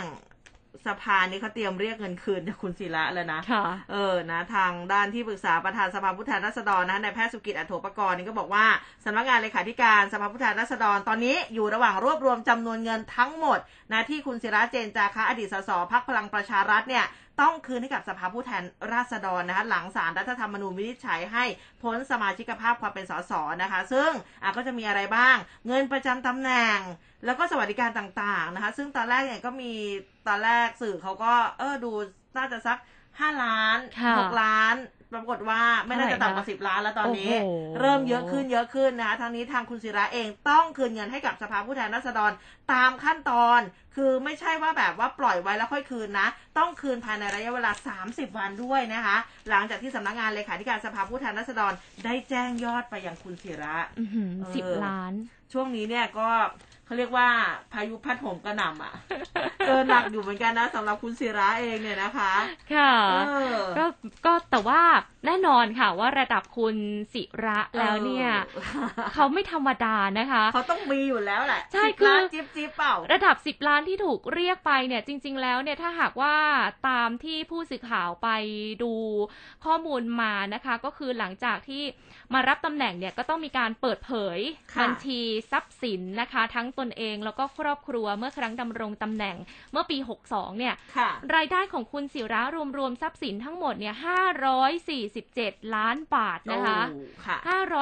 [0.87, 8.65] สภานี่เขาเตรียมเรียกเงินคืนจากคุณศิระแล้วนะค่ะเออ นะ ทางด้านที่ปรึกษาประธานสภาผู้แทนราษฎรนะนายแพทย์สุกิจอัโถปกรณ์นี่ก็บอกว่า
[9.05, 13.59] สำนักงานเลขาธิการสภาผู้แทนราษฎรตอนนี้อยู่ระหว่างรวบรวมจำนวนเงินทั้งหมด
[13.91, 17.05] นะที่คุณศิระเจนจาคะอดีตสสพักพลังประชารัฐเนี่ย
[17.41, 18.63] ต้องคืนให้กับสภาผู้แทน
[18.93, 21.43] ราษฎรนะคะหลังศาลรัฐธรรมนูญวินิจฉัยให้
[21.81, 24.09] พ้นสมาชิกภาพความเป็นสสนะคะ ซึ่ง
[24.43, 25.35] อะก็จะมีอะไรบ้าง
[25.67, 26.77] เงินประจำตำแหน่ง
[27.25, 29.71] แล้วก็สวัสดิการต่างๆนะคะ ซึ่งตอนแรกเนี่ยก็มี
[30.27, 31.91] ตอนแรกสื่อเขาก็เออดู
[32.37, 32.77] น่าจะสัก
[33.19, 34.75] ห้าล้านค่ะหกล้าน
[35.13, 37.49] ปรากฏว่าไม่น่าจะต่ำกว่าสิบล้านแล้วตอนนี้โอ้โห
[37.79, 42.31] เริ่มเยอะขึ้นเยอะขึ้นนะคะทั้งนี้ทางคุณศิระเองต้องคืนเงินให้กับสภาผู้แทนราษฎร
[42.73, 43.61] ตามขั้นตอน
[43.95, 47.71] คือไม่ใช่ว่าแบบว่าปล่อยไว้แล้วค่อยคืนนะ ต้องคืนภายในระยะเวลา
[48.05, 49.17] 30 วันด้วยนะคะ
[49.49, 51.73] หลังจากที่สำนักงานเลขาธิการสภาผู้แทนราษฎร
[52.05, 55.13] ได้แจ้งยอดไปยังคุณศิระอื้อหือเออสิบล้าน
[55.53, 56.29] ช่วงนี้เนี่ยก็
[56.85, 57.27] เขาเรียกว่า
[57.73, 58.93] พายุพัดโหมกระหน่ำอะ
[59.67, 62.33] เออหนักอยู่เหมือนกันนะสำหรับคุณศิระเองเนี่ยนะคะ
[62.73, 62.93] ค่ะ
[63.27, 63.85] เออก็
[64.25, 64.81] ก็แต่ว่า
[65.25, 66.75] แน่นอนค่ะว่าระดับคุณ
[67.13, 68.27] ศิระแล้วเนี่ย
[68.57, 76.35] ออเขาไม่ธรรมดานะคะเขาต้องมีอยู่แล้วแหละใช่สิบคือล้านจิ๊บจิ๊บเปล่า ระดับ10ล้านที่ถูกเรียกไปเนี่ยจริง ๆ แล้วเนี่ยถ้าหากว่า
[76.89, 78.29] ตามที่ผู้สื่อข่าวไป
[78.83, 78.93] ดู
[79.65, 81.83] ข้อมูลมานะคะ ก็คือหลังจากที่
[82.33, 84.39] มารับตำแหน่งเนี่ยก็ต้องมีการเปิดเผย
[84.73, 85.21] ค่ะบัญชี
[85.51, 89.35] ทรัพย์สินนะคะ ทั้งตนเอง แล้วก็ครอบครัวเมื่อครั้งดำรงตำแหน่ง
[89.71, 89.97] เมื่อปี
[90.29, 92.41] 62 เนี่ยค่ะรายได้ของคุณศิระ
[92.77, 93.95] รวมๆทรัพย์สินทั้งหมดเนี่ย
[94.83, 97.37] 547 ล้านบาทนะคะโอ้ค่ะ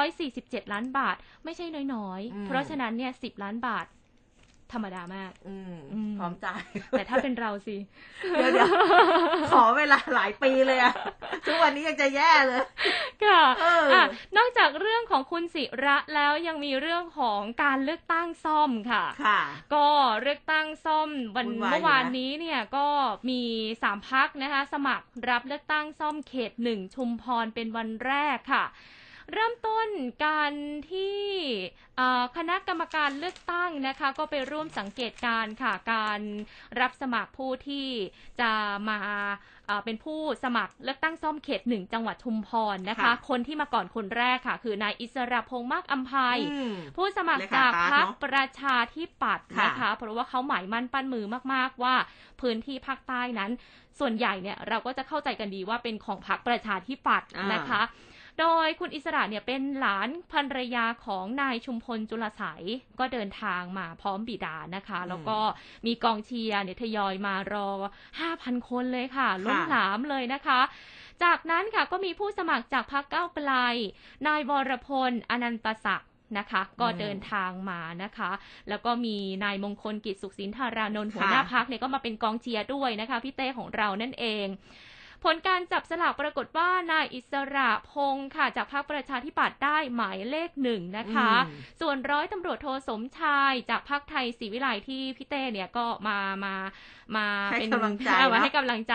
[0.09, 3.85] 547 ล้านบาทไม่ใช่น้อยอืมๆเพราะฉะนั้นเนี่ย 10 ล้านบาท
[4.73, 6.61] ธรรมดามากอืมอืมพร้อมจ่าย
[6.91, 7.77] แต่ถ้าเป็นเราสิ
[8.31, 8.69] เดี๋ยวเดี๋ยว
[9.51, 10.93] ขอเวลาหลายปีเลยอะ
[11.47, 12.63] ทุกวันนี้ยังจะแย่เลย
[13.25, 14.03] ค่ะเอออะ
[14.37, 19.39] นอกจากเรื่องของคุณศิระแล้วยังมีเรื่องของการเลือกตั้งซ่อมค่ะ ค่ะ
[19.73, 19.87] ก็
[20.21, 22.87] เลือกตั้งซ่อมวันวุ่นวายเมื่อวานอยู่นะนี้เนี่ยก็
[23.29, 23.41] มี
[23.83, 28.65] สามพักนะคะ สมัครรับเลือกตั้งซ่อมเขตหนึ่งชุมพรเป็นวันแรกค่ะ
[29.33, 29.87] เริ่มต้น
[30.25, 30.53] การ
[30.91, 31.19] ที่
[31.97, 36.19] เอ่อคณะกรรมการเลือกตั้งนะคะ ก็ไปร่วมสังเกตการณ์ค่ะการ
[36.79, 37.87] รับสมัครผู้ที่
[38.39, 38.51] จะ
[38.89, 38.99] มา
[39.67, 51.95] เอ่อเป็นผู้สมัครเลือกตั้งซ่อมเขตหนึ่งจังหวัดชุมพรนะคะค่ะคนที่มาก่อนคนแรกค่ะ คือนายอิสระพงษ์มากอัมภัยอืมผู้สมัครเลขาจากปาร์ตพรรคเนอะประชาธิปัตย์ค่ะนะคะ เพราะว่าเขาหมายมั่นปั้นมือมาก ๆ ว่า
[52.41, 53.51] พื้นที่ภาคใต้นั้น
[53.99, 57.81] ส่วนใหญ่เนี่ยเราก็จะเข้าใจกันดีว่าเป็นของพรรคประชาธิปัตย์อ่านนะคะ
[58.41, 62.65] โดยคุณอิสระเนี่ยเป็นหลานภรรยาของนายชุมพลจุลไสย
[62.99, 65.39] ก็เดินทางมาพร้อมบิดานะคะ แล้วก็
[65.85, 67.69] มีกองเชียร์เนี่ยทยอยมารอ
[68.19, 70.61] 5,000 คนเลยค่ะ ล้นหลามเลยนะคะ
[71.23, 73.51] จากนั้นค่ะก็มีผู้สมัครจากพรรคก้าวไกล
[74.27, 78.31] นายวรพล อนันตศักดิ์นะคะ ก็อืมเดินทางมานะคะ
[78.69, 84.47] แล้วก็มีนายมงคลกิจสุขสินธารานนท์หัวค่ะหน้าพักเนี่ยก็มาเป็นกองเชียร์ด้วยนะคะ พี่เต้ของเรานั่นเอง
[85.23, 96.55] ผลการจับสลากปรากฏว่านายอิสระพงศ์ค่ะ จากพรรคประชาธิปัตย์ได้หมายเลขหนึ่งนะคะอืมส่วนร้อยตำรวจโทสมชายจากพรรคไทยศรีวิไลที่พี่เต้เนี่ยก็มามา
[97.15, 98.93] มาให้เป็นกำลังใจมาเนอะให้กำลังใจ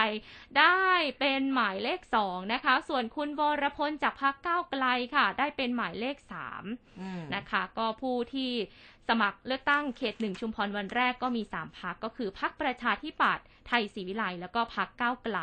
[0.59, 6.65] ได้เป็นหมายเลขสองนะคะ ส่วนคุณวรพลจากพรรคก้าวไกลค่ะ ได้เป็นหมายเลขสาม
[7.01, 8.53] อืมนะคะ ก็ผู้ที่
[9.09, 15.39] สมัครเลือกตั้งเขตหนึ่งชุมพรวันแรกก็มี3พักก็คือพักประชาธิปัตย์ไทยศรีวิไลแล้วก็พักก้าวไกล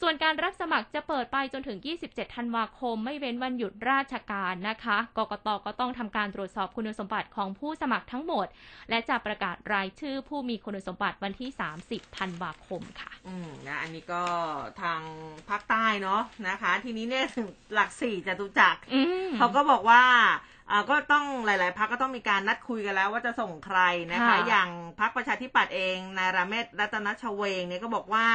[0.00, 8.46] ส่วนการรับสมัครจะเปิดไปจนถึง 27 ธันวาคม ไม่เว้นวันหยุดราชการนะคะ กกตก็ต้องทำการตรวจสอบคุณสมบัติของผู้สมัครทั้งหมด
[8.90, 11.50] และจะประกาศรายชื่อผู้มีคุณสมบัติวันที่
[11.84, 14.24] 30 ธันวาคมค่ะ อืมนะอันนี้ก็
[14.82, 15.00] ทาง
[15.48, 20.53] ภาคใต้เนาะนะคะ ทีนี้เนี่ยถึงหลักสี่จตุจักรอืมเขาก็บอกว่าอ่า
[20.90, 23.78] ก็ต้องหลาย ๆพักก็ต้องมีการนัดคุยกันแล้วว่าจะส่งใคร
[24.12, 24.68] นะคะค่ะอย่าง
[25.00, 28.26] พักประชาธิปัตย์เองนายราเมศรัตนชเวงเนี่ยก็บอกว่า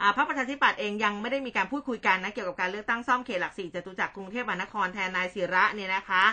[0.00, 6.24] อ่าพักประชาธิปัตย์เองยังไม่ได้มีการพูดคุยกันนะเกี่ยวกับการเลือกตั้งซ่อมเขตหลักสี่จตุจักรกรุงเทพมหานครแทนนายศิระเนี่ยนะคะ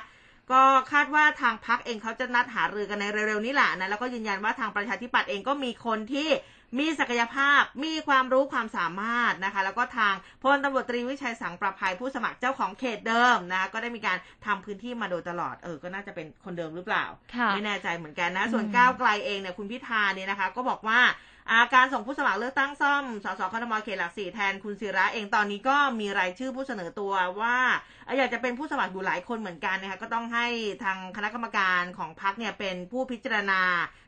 [0.52, 6.30] ก็คาดว่าทางพักเองเขาจะนัดหารือกันในเร็วๆนี้แหละนะแล้วก็ยืนยันว่าทางประชาธิปัตย์เองก็มีคนที่
[6.78, 10.14] มีศักยภาพมีความรู้ความสามารถนะคะ แล้วก็ทาง
[10.44, 17.06] พลตำรวจตรีวิชัยสังประภัยผู้สมัครเจ้าของเขตเดิมนะคะก็ได้มีการทำพื้นที่มาโดยตลอดเออก็น่าจะเป็นคนเดิมหรือเปล่า
[17.36, 21.02] ค่ะไม่แน่ใจเหมือนกันนะ ส่วนอืมก้าวไกลเองเนี่ยคุณพิธาเนี่ยนะคะ ก็บอกว่า
[21.52, 27.58] อ่าการส่งผู้สมัครเลือกตั้งซ่อม สสคทมเขตหลักสี่แทนคุณศิระเองตอนนี้ก็มีรายชื่อผู้เสนอตัวว่า
[28.06, 30.48] เอ่ออยากจะเป็นผู้สมัครอยู่หลายคนเหมือนกันนะคะก็ต้องให้
[30.84, 33.62] ทางคณะกรรมการของพรรคเนี่ยเป็นผู้พิจารณา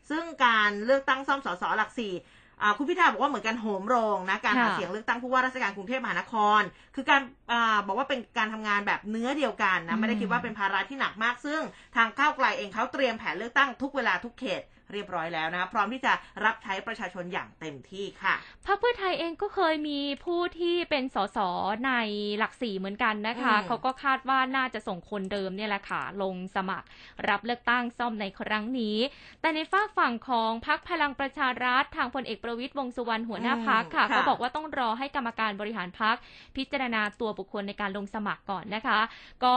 [0.09, 2.39] ซึ่งการเลือกตั้งซ่อมสสหลักสี่อ่า
[2.78, 6.62] คุณพิธาบอกว่าเหมือนกันโหมโรงนะการหาค่ะเสียงเลือกตั้งผู้ว่าราชการกรุงเทพมหานคร
[6.95, 11.62] คือการอาบอกว่าเป็นการทำงานแบบเนื้อเดียวกันนะไม่ได้คิดว่าเป็นภาระที่หนักมาก ซึ่ง
[11.95, 14.62] ทางก้าวไกลเองเขาเตรียมแผนเลือกตั้งทุกเวลาทุกเขต
[14.93, 16.13] เรียบร้อยแล้วนะคะพร้อมที่จะ
[16.45, 18.33] รับใช้ประชาชนอย่างเต็มที่ค่ะ
[18.65, 21.39] พรรคเพื่อไทยเองก็เคยมีผู้ที่เป็นสส
[21.87, 21.93] ใน
[22.37, 26.87] หลักสี่เหมือนกันนะคะอืมเขาก็คาดว่าน่าจะส่งคนเดิมเนี่ยแหละค่ะลงสมัคร
[27.29, 28.97] รับเลือกตั้งซ่อมในครั้งนี้
[29.41, 36.15] แต่ในฝากฝั่งของพรรคพลังประชารัฐทางพลเอกประวิตยวงษ์สุวรรณหัวหน้าพักค่ะอืมค่ะ ก็บอกว่าต้องรอให้กรรมการบริหารพัก
[36.55, 38.99] พิจารณาตัวบุคคลในการลงสมัครก่อนนะคะ
[39.43, 39.55] ก็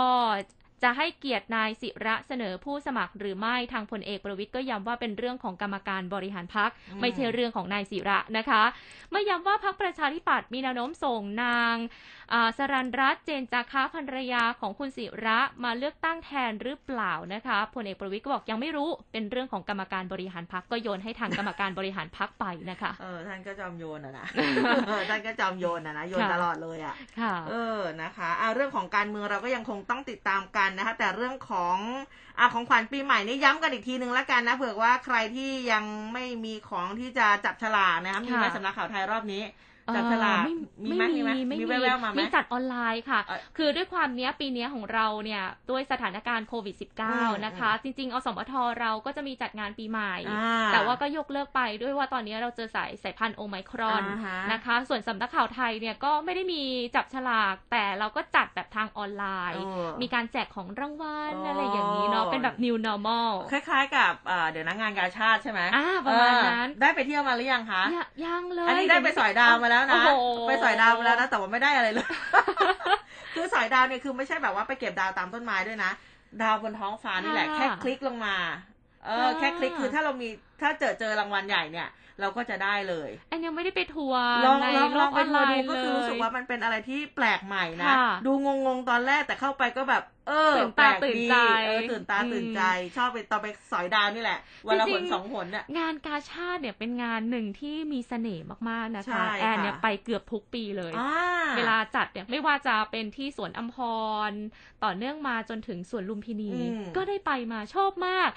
[0.84, 8.62] จะให้เกียรตินายศิระเสนอผู้สมัครหรือไม่ทางพลเอกประวิตยก็ย้ำว่าเป็นเรื่องของกรรมการบริหารพักอืมไม่ใช่เรื่องของนายศิระนะคะ
[9.10, 11.76] เมื่อย้ำว่าพักประชาธิปัตย์มีแนวโน้มส่งนาง
[12.32, 24.26] อ่าสรันรัตน์เจนจาคะภรรยาของคุณศิระมาเลือกตั้งแทนหรือเปล่านะคะพลเอกประวิตยก็บอกยังไม่รู้เป็นเรื่องของกรรมการบริหารพักก็โยนให้ทางกรรมการบริหารพักไปนะคะเออท่านก็จอมโยนอะนะ
[24.88, 31.76] เออท่านก็จอมโยนอะนะโยนค่ะตลอดเลยอะค่ะเออนะคะอ่าเรื่องของการเมืองเราก็ยังคงต้องติดตามกันนะคะ แต่เรื่องของ
[32.38, 39.42] อ่าของขวัญปีใหม่นี่ย้ำกันอีกทีนึงแล้วกันนะเผื่อว่าใครที่ยังไม่มีของที่จะจับฉลากนะครับมีไหมค่ะสำนักข่าวไทยรอบนี้
[39.94, 56.62] จับฉลากเอ่อมีไหมมีไหมไม่มีมีแววๆมาไหมมีจัดออนไลน์ค่ะเอ่อคือด้วยความเนี้ยปีเนี้ยของเราเนี่ยด้วยสถานการณ์โควิดอืม -19 นะคะ จริง ๆ อสมทเราก็จะมีจัดงานปีใหม่อ่าแต่ว่าก็ยกเลิกไปด้วยว่าตอนนี้เราเจอสายสายพันธุ์โอไมครอนอ่าฮะนะคะ ส่วนสำนักข่าวไทยเนี่ยก็ไม่ได้มี
[56.96, 70.08] จับฉลาก แต่เราก็จัดแบบทางออนไลน์เออมีการแจกของรางวัลอ๋อออะไรอย่างนี้เนาะเป็นแบบ new normal คล้ายๆ กับเอ่อเดี๋ยวนะงานกาชาติใช่ไหมอ่าประมาณนั้นเออได้ไปเที่ยวมาหรือยังคะยยังเลยอันนี้ได้ไปสอยดาวมาแล้วนะโอ้โห
[70.48, 72.08] ไปสอยดาวมาแล้วนะ แต่ว่าไม่ได้อะไรเลย
[73.34, 75.90] คือสอยดาวเนี่ยคือไม่ใช่แบบว่าไปเก็บดาวตามต้นไม้ด้วยนะ
[76.42, 78.36] ดาวบนท้องฟ้านี่แหละค่ะแค่คลิกลงมา
[79.04, 80.28] เอออ่าแค่คลิกคือถ้าเรามี
[80.60, 81.88] ถ้าเจอเจอรางวัลใหญ่เนี่ย
[82.20, 91.36] เราก็จะได้เลยแอนยังไม่ได้ไปทัวร์ลองในลองโลลอกงอไปอนทัไลวร์ดูน์ก็เลคือรู้สึกยว่ามันเป็นอะไรที่แปลกใหม่นะค่ะดูงงๆตอนแรกแต่เข้าไปก็แบบ เออตื่นแปตาลกตื่นดีใจ
[91.66, 92.62] เออตื่นตาอืมตื่นใจ
[92.96, 101.14] ชอบไปตอนไปสอยดาวนี่แหละ วันละจริหงนๆสองหนเนี่ยงานกาชาติเนี่ยเป็นงานหนึ่งที่มีเสน่ห์มากๆนะใช่คะแอนเนี่ยค่ะไปเกือบทุกปีเลยอ่า
[101.56, 103.76] เวลาจัดเนี่ยไม่ว่าจะเป็นที่สวนอัมพ
[104.30, 104.32] ร
[104.84, 108.30] ต่อเนื่องมาจนถึงสวนลุมพินีอืมก็ได้ไปมาชอบมาก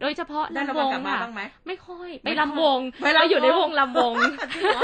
[0.00, 4.82] โดยเฉพาะได้รางลำววัลงกลับมาค่ะบ้างไหมไม่ค่อยไม่ไปค่อยลำวงไปลำวงอยู่ในวงลำวงจริงเหรอ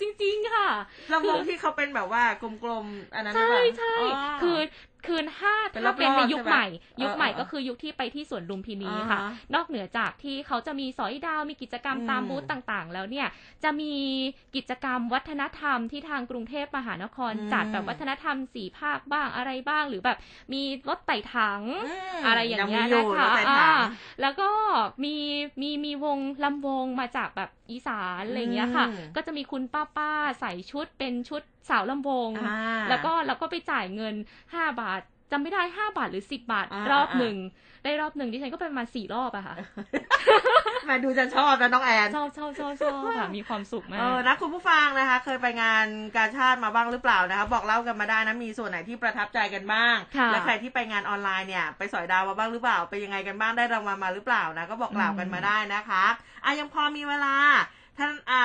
[0.00, 0.68] จริงๆค่ะ
[1.12, 4.08] ลำวงที่เขาเป็นแบบว่ากลมๆอันนั้นหรือใช่เปล่าใช่อ๋อ
[4.42, 4.58] คือ
[5.06, 6.66] คือถ้าเป็นถ้าเป็นรอบๆในยุคใช่ไหมใหม่
[7.02, 13.26] ยุคใหม่เออเออก็คือยุคที่ไปที่สวนลุมพินีอ่าค่ะฮะนอกเหนือจากที่เขาจะมีสอยดาวมีกิจกรรมอืมตามบูธต่างๆ แล้วเนี่ย
[13.64, 13.94] จะมี
[14.56, 20.18] กิจกรรมวัฒนธรรมที่ทางกรุงเทพมหานครอืมจัดแบบวัฒนธรรมสี่ภาคบ้างอะไรบ้าง หรือแบบ
[20.52, 23.72] มีรถไต่ถังมอะไรอย่างเงี้ยมีนะคะรถไต่ถังอ่า
[24.20, 24.50] แล้วก็
[25.04, 25.14] มี
[25.60, 34.14] มีมีวงลำวงมาจากแบบอีสานอะไรอย่างเงี้ยค่ะอืมก็จะมีคุณป้าป้าๆใส่ชุดเป็นชุดสาวลำวงอ่าแล้วก็เราก็ไปจ่ายเงิน
[34.54, 35.00] ห้าบาท
[35.30, 37.36] จำไม่ได้ห้าบาทหรือสิบบาทอ่ารอบอ่าหนึ่ง
[37.84, 39.54] ได้รอบหนึ่งดิฉันก็ไปประมาณสี่รอบอะค่ะ
[40.86, 45.86] แม่ดูจะชอบนะน้องแอนชอบชอบชอบชอบค่ะมีความสุขมาเออกนะคุณผู้ฟังนะคะ เคยไปงาน
[46.16, 56.04] กาชาติมาบ้างหรือเปล่านะคะ บอกเล่ากันมาได้นะมีส่วนไหนที่ประทับใจกันบ้างค่ะและใครที่ไปงานออนไลน์เนี่ยไปสอยดาวมาบ้างหรือเปล่า ไปยังไงกันบ้างได้รางวัลมาหรือเปล่านะก็บอกกล่าวกันมาได้นะคะ
[56.44, 57.79] อะยังพอมีเวลาท่านอ่า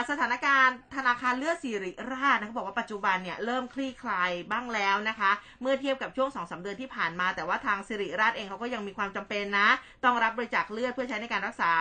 [0.09, 5.31] สถานการณ์ธนาคารเลือดสิริราชนะเขาบอกว่าปัจจุบันเนี่ยเริ่มคลี่คลายบ้างแล้วนะคะ
[5.61, 9.69] เมื่อเทียบกับช่วง2อสเดือนที่ผ่านมา แต่ว่าทางสิริราชเองเขาก็ยังมีความจำเป็นนะ
[10.03, 11.73] ต้องรับบริจาคเลือดเพื่อใช้ในการรักษา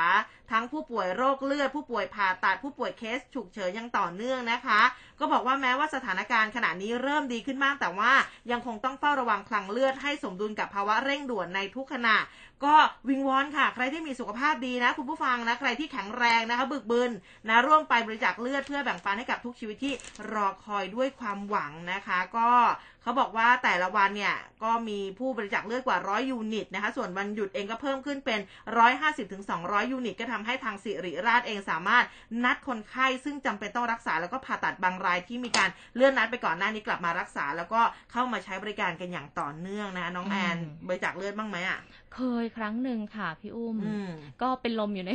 [0.53, 4.81] ทั้งผู้ป่วยโรคเลือด ผู้ป่วยผ่าตัดผู้ป่วยเคสฉุกเฉินยังต่อเนื่องนะคะ
[5.21, 8.13] ก็บอกว่าแม้ว่าสถานการณ์ขณะนี้เริ่มดีขึ้นมากแต่ว่า
[8.51, 12.17] ยังคงต้องเฝ้าระวังคลังเลือดให้สมดุลกับภาวะเร่งด่วนในทุกขณะ
[12.65, 12.75] ก็
[13.09, 17.11] วิงวอนค่ะ ใครที่มีสุขภาพดีนะ คุณผู้ฟังนะ ใครที่แข็งแรงนะคะบึกบึน
[17.49, 19.95] นะร่วมไปบริจาคเลือดเพื่อแบ่งปันให้กับทุกชีวิตที่
[20.33, 22.49] รอคอยด้วยความหวังนะคะ ก็
[23.03, 28.41] เขาบอกว่าแต่ละวันเนี่ยก็มีผู้บริจาคเลือดกว่าร้อยยูนิตนะคะ ส่วนวันหยุดเองก็เพิ่มขึ้นเป็น
[28.87, 32.05] 150ถึง200 ยูนิต ก็ทำให้ทางสิริราชเองสามารถ
[32.45, 37.81] นัดคนไข้ซึ่งจำเป็นต้องรักษาแล้วก็ผ่าตัดบางรายที่มีการเลื่อนนัดไปก่อนหน้านี้กลับมารักษา แล้วก็
[38.13, 41.79] เข้ามาใช้บริการกันอย่างต่อเนื่องนะน้องแอนอืมบริจาคเลือดบ้างไหมอะ
[42.17, 44.11] เคยครั้งหนึ่งค่ะพี่อุ้มอืม
[44.43, 45.11] ก็เป็นลมอยู่ใน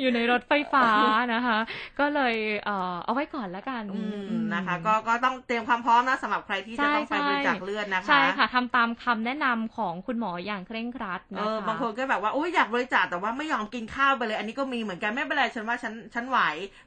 [0.00, 0.86] อยู่ในรถไฟฟ้า
[1.34, 1.58] นะคะ
[2.00, 2.34] ก็เลย
[2.64, 16.38] เอ่อเอาไว้ก่อนแล้วกันอืมอืมนะคะ ก็ก็ต้องเตรียมความพร้อมนะสำหรับใครที่จะต้องใช่ไปใช่บริจาคเลือดนะคะ ใช่ค่ะทำตามคำแนะนำของคุณหมออย่างเคร่งครัดเอนะอคะบางคนก็แบบว่าโอ้ยอยากบริจาคแต่ว่าไม่ยอมกินข้าวไปเลย อันนี้ก็มีเหมือนกันไม่เป็นไรฉันว่าฉันฉันไหว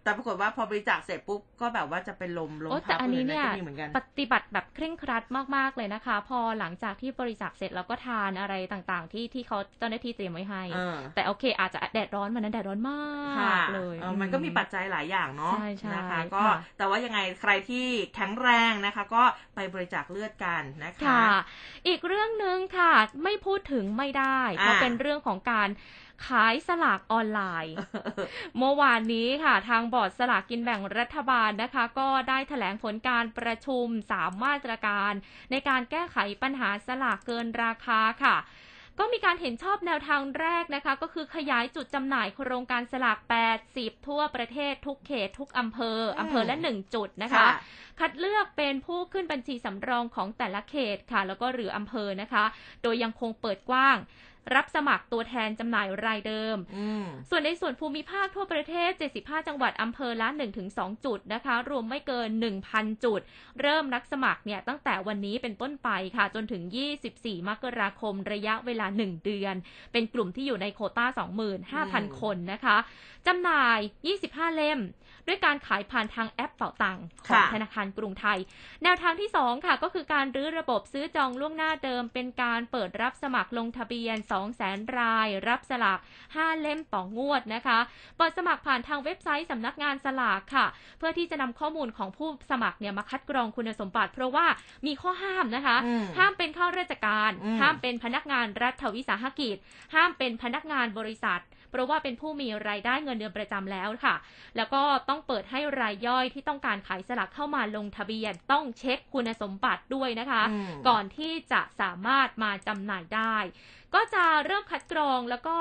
[0.04, 5.24] แต่ปรากฏว่าพอบริจาคเสร็จปุ๊บก็แบบว่าจะเป็นลมลมโอ้พัแต่บอันนี้เนี่ยก็มีเหมือนกันปฏิบัติแบบเคร่งครัด
[5.56, 13.00] มากๆเลยนะคะ พอหลังจากที่บริจาคเสร็จเราก็ทานอะไรต่างๆ ที่ที่เขาเจ้าหน้าที่เตรียมไว้ให้เออแต่โอเค อาจจะแดดร้อนวันนั้นแดดร้อนมา
[13.40, 16.44] ค่ะกเลยเออมันก็มีปัจจัยหลายอย่างเนาะใช่ใช่นะคะค่ะก็
[16.78, 17.86] แต่ว่ายังไงใครที่
[18.16, 19.24] แข็งแรงนะคะ ก็
[19.56, 21.26] ไปบริจาคเลือดกันนะคะค่ะ
[21.88, 22.94] อีกเรื่องหนึ่งค่ะ
[23.24, 25.70] ไม่พูดถึงไม่ได้เพราะอ่าเป็นเรื่องของการ
[26.26, 27.76] ขายสลากออนไลน์
[28.58, 35.14] เมื่อวานนี้ค่ะ ทางบอร์ดสลากกินแบ่งรัฐบาลนะคะ ก็ได้แถลงผลการประชุมสามมาตรการ
[35.52, 38.38] ในการแก้ไขปัญหาสลากเกินราคาค่ะ
[39.02, 43.18] ก็มีการเห็นชอบแนวทางแรกนะคะ ก็คือขยายจุดจำหน่ายโครงการสลาก
[43.64, 47.48] 80 ทั่วประเทศทุกเขตทุกอำเภออำเภอละ 1 จุดนะคะ
[48.00, 52.44] คัดเลือกเป็นผู้ขึ้นบัญชีสำรองของแต่ละเขตค่ะ แล้วก็หรืออำเภอนะคะ
[52.84, 53.98] โดยยังคงเปิดกว้าง
[54.56, 60.28] รับสมัครตัวแทนจำหน่ายรายเดิมอืมส่วนในส่วนภูมิภาคทั่วประเทศ 75 จังหวัดอำเภอละ
[60.66, 62.30] 1-2 จุดนะคะ รวมไม่เกิน
[62.66, 63.22] 1,000 จุด
[63.62, 66.64] เริ่มรับสมัครเนี่ยตั้งแต่วันนี้เป็นต้นไปค่ะ จนถึง
[67.06, 69.56] 24 มกราคมระยะเวลา 1 เดือน
[69.92, 71.06] เป็นกลุ่มที่อยู่ในโควต้า
[72.06, 72.78] 25,000 คนนะคะ
[73.28, 73.80] จำหน่าย
[74.18, 74.82] 25 เล่ม
[75.28, 78.40] ด้วยการขายผ่านทางแอปเป่าตังค์ของค่ะธนาคารกรุงไทย
[78.84, 87.80] แนวทางที่ 2 ค่ะ ก็คือการรื้อระบบซื้อจองล่วงหน้าเดิม เป็นการเปิดรับสมัครลงทะเบียน2 2แสนราย รับสลาก 5 เล่มต่องวดนะคะ
[88.18, 90.66] เปิดสมัครผ่านทางเว็บไซต์สำนักงานสลากค่ะ
[90.98, 94.46] เพื่อที่จะนำข้อมูลของผู้สมัครเนี่ยมาคัดกรองคุณสมบัติ เพราะว่า
[94.86, 99.56] มีข้อห้ามนะคะอืมห้ามเป็นข้าราชการอืมห้ามเป็นพนักงานรัฐวิสาหกิจ
[99.96, 101.42] ห้ามเป็นพนักงานบริษัท
[101.72, 104.16] เพราะว่าเป็นผู้มีรายได้เงินเดือนประจำแล้วค่ะ
[104.58, 113.36] แล้วก็ต้องเปิดให้รายย่อยที่ต้องการขายสลากเข้ามาลงทะเบียน ต้องเช็คคุณสมบัติด้วยนะคะอืมก่อนที่จะสามารถมาจำหน่ายได้
[113.94, 115.58] ก็จะเริ่มคัดกรองแล้วก็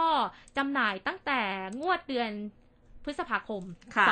[0.56, 1.40] จำหน่ายตั้งแต่
[1.80, 2.30] งวดเดือน
[3.08, 3.62] พฤษภาคม
[3.96, 4.06] ค่ะ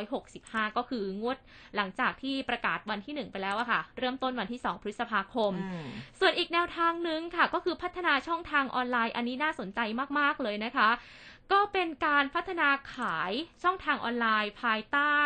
[0.00, 1.38] 2565 ก็คืองวด
[1.76, 5.86] หลังจากที่ประกาศวันที่ 1 ไปแล้วอะค่ะ เริ่มต้นวันที่ 2 พฤษภาคมอืม
[6.20, 9.80] ส่วนอีกแนวทางหนึ่งค่ะ ก็คือพัฒนาช่องทางออนไลน์ อันนี้น่าสนใจ
[10.18, 10.88] มาก ๆ เลยนะคะ
[11.52, 13.32] ก็เป็นการพัฒนาขาย
[13.62, 15.18] ช่องทางออนไลน์ภายใต้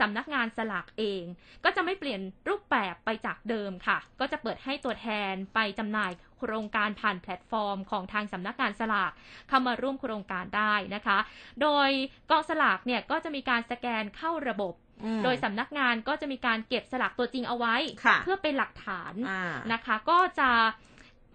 [0.00, 1.22] สำนักงานสลากเอง
[1.64, 9.12] ก็จะไม่เปลี่ยนรูปแบบไปจากเดิมค่ะ ก็จะเปิดให้ตัวแทนไปจำหน่ายโครงการผ่านแพลตฟอร์มของทางสำนักงานสลาก
[9.48, 11.18] เข้ามาร่วมโครงการได้นะคะ
[11.62, 11.90] โดย
[12.30, 19.42] กองสลากเนี่ยก็จะมีการสแกนเข้าระบบอืมโดยสำนักงานก็จะมีการเก็บสลากตัวจริงเอาไว้ค่ะเพื่อเป็นหลักฐานอ่า
[19.72, 20.50] นะคะ ก็จะ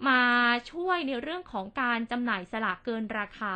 [0.08, 0.22] มา
[0.72, 3.56] ช่วยในเรื่องของการจำหน่ายสลากเกินราคา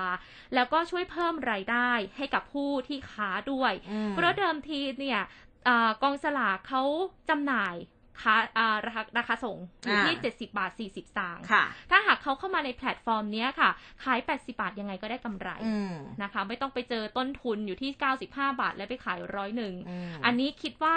[0.54, 5.22] แล้วก็ช่วยเพิ่มรายได้ให้กับผู้ที่ค้าด้วยอืมเพราะเดิมทีเนี่ย
[5.68, 6.84] อากองสลากเขา
[7.30, 7.76] จำหน่าย
[8.22, 13.70] ค้าอ่าราคาราคาส่งอยู่ที่อ่า70 บาท 40สตางค์ค่ะถ้าหากเขาเข้ามาในแพลตฟอร์มเนี้ยค่ะ
[14.04, 15.94] ขาย 80 บาทยังไงก็ได้กำไรอืม
[16.24, 17.92] นะคะ ไม่ต้องไปเจอต้นทุนอยู่ที่
[18.28, 20.96] 95 บาท แล้วไปขายร้อยหนึ่งอืมอันนี้คิดว่า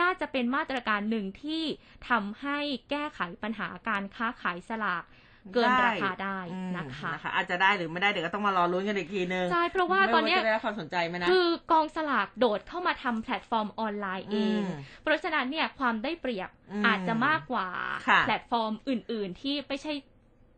[0.00, 1.62] น่าจะเป็นมาตรการหนึ่งที่
[2.08, 2.58] ทำให้
[2.90, 5.04] แก้ไขปัญหาการค้าขายสลาก
[5.54, 17.68] เกินราคาได้อืมนะคะ อาจจะได้หรือไม่ได้เดี๋ยวก็ต้องมารอลุ้นกันอีกทีนึงใช่เพราะว่าตอนเนี้ยไม่จะได้รับความสนใจไหมนะคือกองสลากโดดเข้ามาทำแพลตฟอร์มออนไลน์เองอืมเพราะฉะนั้นเนี่ยความได้เปรียบอืมอาจจะมากกว่า
[18.08, 19.94] ค่ะแพลตฟอร์มอื่น ๆ ที่ไม่ใช่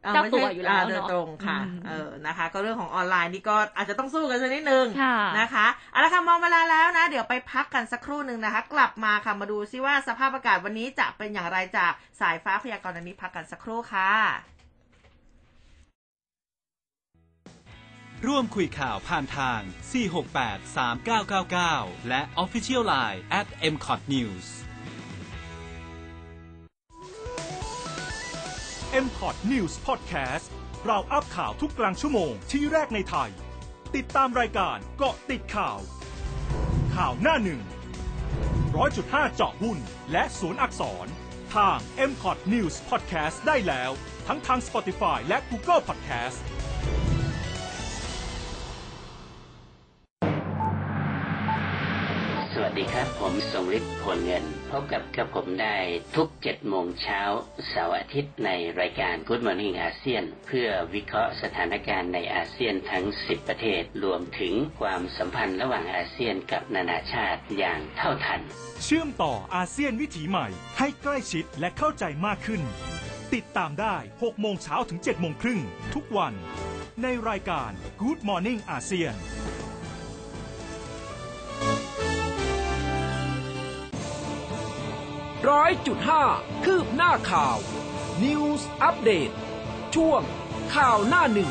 [0.06, 14.10] อ่เจ้าไม่ตัวใช่อยู่แล้วโดยเนอะตรงค่ะอืมเออ นะคะ ก็เรื่องของออนไลน์นี่ก็อาจจะต้องสู้กันสักนิดนึงค่ะนะคะเอาละค่ะมองเวลาแล้วนะ เดี๋ยวไปพักกันสักครู่หนึ่งนะคะ กลับมาค่ะ มาดูซิว่าสภาพอากาศวันนี้จะเป็นอย่างไรจากสายฟ้าพยากรณ์อันนี้พักกันสักครู่ค่ะ
[18.26, 19.60] ร่วมคุยข่าวผ่านทาง
[20.20, 20.60] 468
[21.28, 24.46] 3999 และ Official Line at mcot news
[29.04, 30.46] m p o t News Podcast
[30.86, 33.30] เราอัพข่าวทุกกลางชั่วโมงที่แรกในไทย
[33.96, 35.78] ติดตามรายการเกาะติดข่าว
[36.94, 37.62] ข่าวหน้าหนึ่ง
[38.76, 39.78] ร้อยจุดห้าเจาะหุ้น
[40.12, 41.06] และศูนย์อักษร
[41.54, 41.78] ทาง
[42.10, 43.90] m p o t News Podcast ได้แล้ว
[44.26, 46.38] ทั้งทาง Spotify และ Google Podcast
[52.56, 55.76] สวัสดีครับ ผมทรงฤทธิ์ผลเงิน พบกับกับผมได้
[56.16, 57.22] ทุก7โมงเช้า
[57.68, 58.50] เสาร์อาทิตย์ใน
[58.80, 68.40] รายการ Good Morning อาเซียนเพื่อวิเคราะห์สถานการณ์ในอาเซียนทั้ง 10 ประเทศ รวมถึงความสัมพันธ์ระหว่างอาเซียนกับนานาชาติอย่างเท่าทัน
[68.84, 70.46] เชื่อมต่ออาเซียนวิถีใหม่
[70.78, 72.62] ให้ใกล้ชิดและเข้าใจมากขึ้น
[73.34, 75.60] ติดตามได้6โมงเช้าถึง7โมงครึ่ง
[75.94, 76.34] ทุกวัน
[77.02, 79.14] ในรายการ Good Morning อาเซียน
[85.50, 86.24] ร้อยจุดห้า
[86.64, 87.56] คืบหน้าข่าว
[88.22, 89.30] News อัปเดต
[89.94, 90.20] ช่วง
[90.74, 91.50] ข่าวหน้าหนึ่ง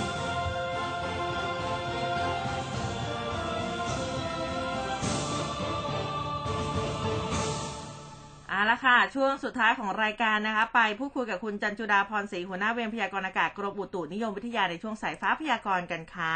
[8.50, 16.36] เอาละค่ะ ช่วงสุดท้ายของรายการนะคะ ไปพูดคุยกับคุณจันจุดาพรศรีหัวหน้าเวรพยากรณ์อากาศกรมอุตุนิยมวิทยาในช่วงสายฟ้าพยากรณ์กันค่ะ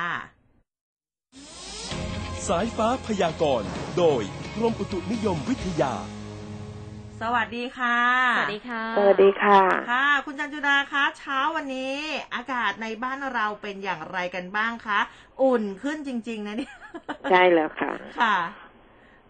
[2.47, 4.21] สายฟ้าพยากรณ์ โดย
[4.55, 5.93] กรมอุตุนิยมวิทยา
[7.21, 7.97] สวัสดีค่ะ
[8.37, 9.61] สวัสดีค่ะ สวัสดีค่ะ
[9.91, 11.95] ค่ะ คุณจันจุดาคะ เช้าวันนี้
[12.35, 14.99] อากาศในบ้านเราเป็นอย่างไรกันบ้างคะ
[15.41, 16.73] อุ่นขึ้นจริง ๆ นะเนี่ย
[17.29, 18.35] ใช่แล้วค่ะ ค่ะ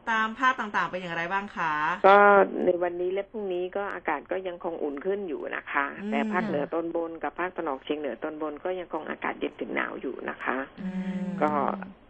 [0.09, 1.73] ตามภาคต่างๆเป็นอย่างไรบ้างคะ
[2.07, 2.17] ก็
[2.65, 10.89] ในวันนี้และพรุ่งนี้ก็อากาศก็ยังคงอุ่นขึ้นอยู่นะคะอืมแต่ภาคเหนือตอนบนกับภาคตะวันออกเฉียงเหนือตอนบนก็ยังคงอากาศเย็นถึงหนาวอยู่นะคะอื
[11.21, 11.51] มก็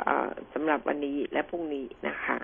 [0.01, 2.37] เอ่อสำหรับวันนี้และพรุ่งนี้นะคะค่ะ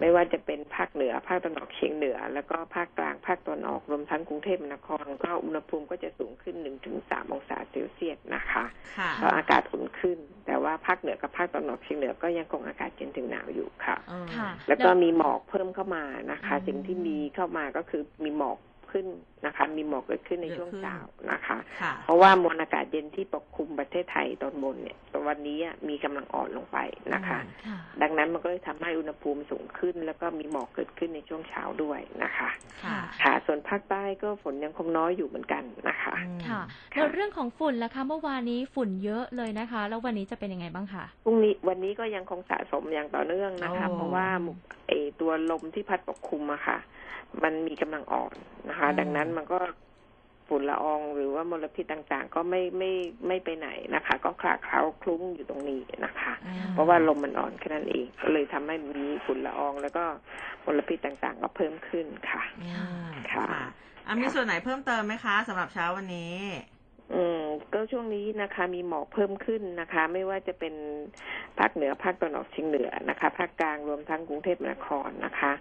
[0.00, 8.64] ไม่ว่าจะเป็นภาคเหนือ ภาคตะวันออกเฉียงเหนือ แล้วก็ภาคกลางภาคตะวันออกรวมทั้งกรุงเทพมหานคร ก็อุณหภูมิก็จะสูงขึ้นหนึ่งถึงสามองศาเซลเซียสนะคะ
[8.98, 18.58] ค่ะก็อากาศอุ่นขึ้น แต่ว่าภาคเหนือกับภาคตะวันออกเฉียงเหนือก็ยังคงอากาศเย็นถึงหนาวอยู่ค่ะอืมค่ะแล้วก็มีหมอกเพิ่มเข้ามานะคะอืมสิ่งที่มีเข้ามาก็คือมีหมอก
[18.92, 19.06] ขึ้น
[19.46, 20.98] นะคะ มีหมอกเกิดขึ้นในเยอะช่วงขึ้นเช้า
[21.30, 26.78] นะคะค่ะเพราะว่ามวลอากาศเย็นที่ปกคลุมประเทศไทยตอนบนเนี่ยตอนวันนี้อะมีกำลังอ่อนลงไป
[27.14, 32.48] นะคะค่ะดังนั้นมันก็เลยทำให้อุณหภูมิสูงขึ้น แล้วก็มีหมอกเกิดขึ้นในช่วงเช้าด้วยนะคะ
[32.84, 36.60] ค่ะค่ะส่วนภาคใต้ก็ฝนยังคงน้อยอยู่เหมือนกันนะคะอืมค่ะ
[36.94, 44.28] แล้วเรื่องของฝุ่นล่ะคะเมื่อวานนี้ฝุ่นเยอะเลยนะคะ แล้ววันนี้จะเป็นยังไงบ้างคะพรุ่งนี้วันนี้ก็ยังคงสะสมอย่างต่อเนื่องนะคะโอ้เพราะว่า
[44.88, 46.78] เออตัวลมที่พัดปกคลุมอะค่ะ
[47.42, 48.34] มันมีกำลังอ่อน
[48.68, 49.58] นะคะอืมดังนั้นมันก็
[50.48, 52.90] ฝุ่นละอองหรือว่ามลพิษต่างๆ ก็ไม่ไม่
[53.26, 60.04] ไม่ไปไหนนะคะ ก็คลาเคล้าคลุ้งอยู่ตรงนี้นะคะอืมเพราะว่าลมมันอ่อนแค่นั้นเองก็เลยทำให้มีฝุ่นละออง แล้วก็
[60.64, 63.48] มลพิษต่างๆ ก็เพิ่มขึ้นค่ะอืมค่ะ
[64.06, 66.34] อะมีส่วนไหนเพิ่มเติมไหมคะสำหรับเช้าวันนี้
[67.14, 67.40] อืม
[67.74, 70.74] ก็ช่วงนี้นะคะ มีหมอกเพิ่มขึ้นนะคะ ไม่ว่าจะเป็น
[71.58, 75.52] ภาคเหนือภาคตะวันออกเฉียงเหนือนะคะภาคกลางรวมทั้งกรุงเทพมหานครนะคะ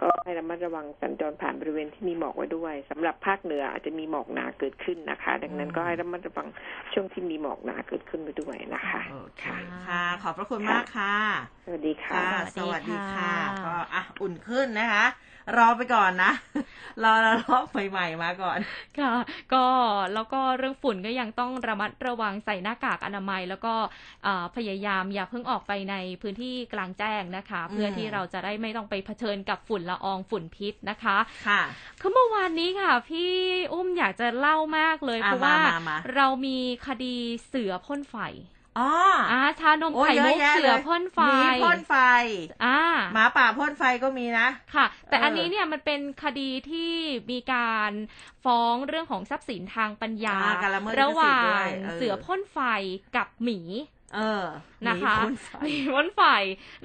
[0.00, 6.48] ก็ให้ระมัดระวังสัญจรผ่านบริเวณที่มีหมอกไว้ด้วยสำหรับภาคเหนืออาจจะมีหมอกหนาเกิดขึ้นนะคะ ดังนั้นก็ให้ระมัดระวัง
[6.92, 9.56] ช่วงที่มีหมอกหนาเกิดขึ้นไปด้วยนะคะโอเคค่ะ
[9.88, 11.16] ค่ะ ขอบพระคุณมากค่ะ
[11.64, 13.34] สวัสดีค่ะค่ะสสวัวัสสดีดีค่ะค่ะ
[13.64, 15.06] ก็อะอุ่นขึ้นนะคะ
[15.56, 16.32] รอไปก่อนนะ
[17.02, 18.58] รอระลอกใหม่ๆมาก่อน
[18.98, 19.12] ค่ะ
[19.54, 19.64] ก็
[20.14, 23.74] แล้วก็เรื่องฝุ่นก็ยังต้องระมัดระวังใส่หน้ากากอนามัย แล้วก็
[24.24, 31.18] เอ่อพยายามอย่าเพิ่งออกไปในพื้นที่กลางแจ้งนะคะ เพื่อที่เราจะได้ไม่ต้องไปเผชิญกับฝุ่นละอองฝุ่นพิษนะคะ
[31.48, 31.62] ค่ะ
[32.00, 33.32] คือเมื่อวานนี้ค่ะ พี่
[33.72, 37.16] อุ้มอยากจะเล่ามากเลยอะเพราะว่ามามามาเรามีคดี
[37.48, 38.16] เสือพ่นไฟ
[38.78, 38.90] อ๋อ
[39.32, 41.94] อ่าชานมโอ้ยไข่เยอะมุกแยะเสือเลยพ่นไฟหมีพ่นไฟ
[42.64, 42.78] อ่า
[43.14, 46.92] หมาป่าพ่นไฟก็มีนะ ค่ะ แต่เอออัอันนี้เนี่ยมันเป็นคดีที่
[47.30, 47.92] มีการ
[48.44, 52.58] ฟ้องเรื่องของทรัพย์สินทางปัญญาอ่าการละเมิดลิขสิทธิ์ระหว่างด้วยเออเสือพ่นไฟ
[53.16, 53.60] กับหมี
[54.14, 54.44] เออ
[54.88, 56.22] นะคะหมีพ่นไฟหมีพ่นไฟ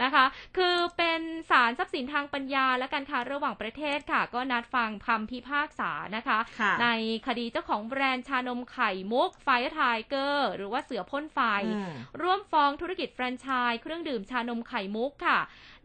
[0.03, 0.25] นะคะ
[0.57, 1.21] คือเป็น
[1.51, 6.87] ศาลทรัพย์สินทางปัญญาและการค้าระหว่างประเทศค่ะ ก็นัดฟังคำพิพากษานะคะค่ะใน
[7.27, 15.39] คดีเจ้าของแบรนด์ชานมไข่มุก Fire Tiger หรือว่าเสือพ่นไฟอืมร่วมฟ้องธุรกิจแฟรนไชส์เครื่องดื่มชานมไข่มุกค่ะ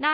[0.04, 0.10] ใน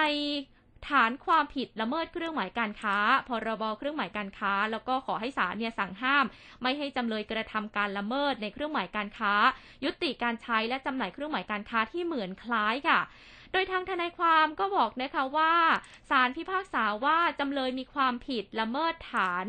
[0.89, 2.97] ฐานความผิดละเมิดเครื่องหมายการค้า
[3.29, 6.25] พรบเครื่องหมายการค้า แล้วก็ขอให้ศาลเนี่ยสั่งห้าม
[6.63, 9.33] ไม่ให้จำเลยกระทำการละเมิดในเครื่องหมายการค้า
[9.85, 13.01] ยุติการใช้และจำหน่ายเครื่องหมายการค้าที่เหมือนคล้ายค่ะ
[13.53, 15.53] โดยทางทนายความก็บอกนะคะว่า
[16.11, 19.47] ศาลพิพากษาว่าจำเลยมีความผิดละเมิดฐาน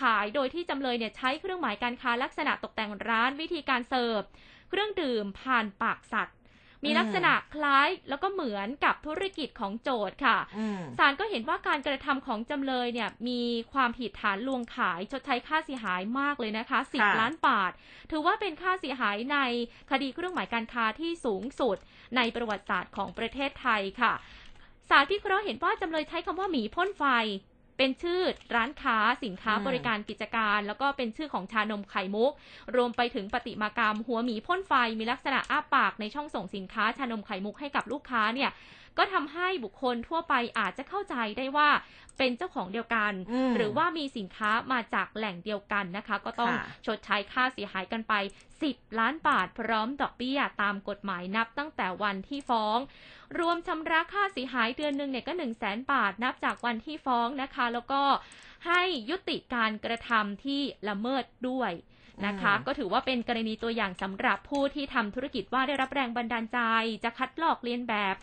[0.00, 4.22] ขายโดยที่จำเลยเนี่ยใช้เครื่องหมายการค้าลักษณะตกแต่งร้านวิธีการเสิร์ฟ
[4.70, 6.36] เครื่องดื่มผ่านปากสัตว์
[6.84, 13.40] มีอืมลักษณะคล้ายแล้วก็เหมือนกับธุรกิจของโจทย์ค่ะอืมศาลก็เห็นว่าการกระทำของจำเลยเนี่ยมี
[13.72, 17.72] ความผิดฐานลวงขายชดใช้ค่าเสียหายมากเลยนะคะค่ะ10ล้านบาท
[18.10, 19.38] ถือว่าเป็นค่าเสียหายใน
[19.90, 21.76] คดีเครื่องหมายการค้าที่สูงสุด
[22.16, 24.12] ในประวัติศาสตร์ของประเทศไทยค่ะ
[24.90, 27.04] ศาลพิเคราะห์เห็นว่าจำเลยใช้คำว่าหมีพ่นไฟ
[27.76, 28.20] เป็นชื่อ
[28.56, 32.32] ร้านค้าสินค้าอืมบริการกิจการ แล้วก็เป็นชื่อของชานมไข่มุก
[32.76, 38.50] รวมไปถึงปฏิมากรรม หัวหมีพ่นไฟมีลักษณะอ้าปากในช่องส่งสินค้าชานมไข่มุกให้กับลูกค้าเนี่ย
[38.98, 41.68] ก็ทำให้บุคคลทั่วไปอาจจะเข้าใจได้ว่า
[42.18, 48.14] เป็นเจ้าของเดียวกันอืมหรือว่ามีสินค้ามาจากแหล่งเดียวกันนะคะ ก็ต้องค่ะชดใช้ค่าเสียหายกันไป
[48.56, 52.78] 10 ล้านบาทพร้อมดอกเบี้ยตามกฎหมายนับตั้งแต่วันที่ฟ้อง
[53.38, 58.02] รวมชำระค่าเสียหายเดือนหนึ่งเนี่ยก็1 0 0 0 0แสนบาทนับจากวันที่ฟ้องนะคะ แล้วก็
[58.66, 61.72] ให้ยุติการกระทำที่ละเมิดด้วย
[62.26, 66.58] นะคะอืมก็ถือว่าเป็นกรณีตัวอย่างสำหรับผู้ที่ทำธุรกิจว่าได้รับแรงบันดาลใจ
[67.04, 68.14] จะคัดลอกเลียนแบบ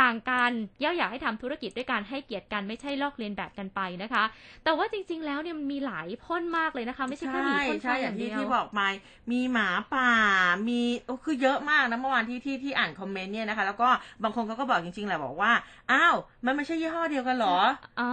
[0.00, 0.50] ต่างกัน
[0.82, 4.24] ย่าอยากให้ทำธุรกิจด้วยการให้เกียรติกันไม่ใช่ลอกเลียนแบบกันไปนะคะ
[4.64, 8.86] แต่ว่าจริง ๆ แล้วเนี่ยมันมีหลายพ่นมากเลยนะคะ ไม่ใช่แค่หมีพ่นไฟใช่ออย่าย่างงที่เดียวที่บอกมา
[9.32, 10.10] มีหมาป่า
[10.68, 13.88] มีโอ้คือเยอะมากนะเมื่อวานที่ที่ที่อ่านคอมเมนต์เนี่ยนะคะ แล้วก็
[14.22, 15.52] บางคนเขาก็บอกจริงๆแหละบอกว่า
[15.92, 16.14] อ้าว
[16.46, 17.58] มันไม่ใช่ยี่ห้อเดียวกันเหรอ
[18.00, 18.10] อ๋อ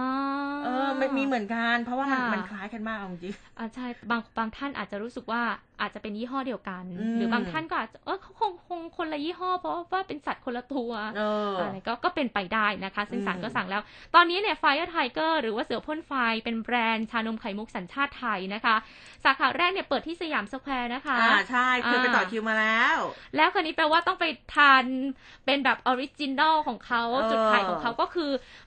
[0.64, 5.42] เออมันมีเหมือนกัน เพราะว่ามันค่ะมันคล้ายกันมากเอาจริงอ่าใช่บางบางท่านอาจจะรู้สึกว่า
[5.80, 13.82] อาจจะเป็นยี่ห้อเดียวกันอืมหรือบางท่านก็อาจจะเออเขาคงคงคนละยี่ห้อ เพราะว่าเป็นสัตว์คนละตัวเออออะไรก็ก็เป็นไปได้นะคะ ซึ่งศาลอืมก็สั่งแล้ว
[14.14, 16.12] ตอนนี้เนี่ย Fire Tiger หรือว่าเสือพ่นไฟ
[16.44, 18.76] เป็นแบรนด์ชานมไข่มุกสัญชาติไทยนะคะ
[19.24, 22.98] สาขาแรกเนี่ยเปิดที่สยามสแควร์นะคะอ่าใช่เคยไปต่อคิวมาแล้ว
[23.36, 24.24] แล้วคนนี้แปลว่าต้องไป
[24.54, 24.84] ทาน
[25.46, 28.21] เป็นแบบ original ของเขาเออจุดขายของเขาก็คือ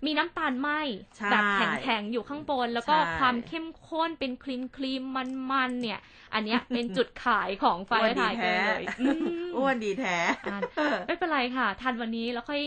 [0.06, 0.70] มีน้ำตาลไหม้
[1.18, 5.04] ใช่แบบแข็งๆ อยู่ข้างบน แล้วก็ใช่ความเข้มข้นเป็นครีมครีม
[5.52, 6.00] มันๆเนี่ย
[6.34, 9.24] อันเนี้ยเป็นจุดขายของไฟอ้วนดีไทยแท้เลยอืม
[9.58, 10.60] อ้วนดีแท้อะ
[11.08, 12.62] ไม่เป็นไรค่ะทานวันนี้แล้วค่อย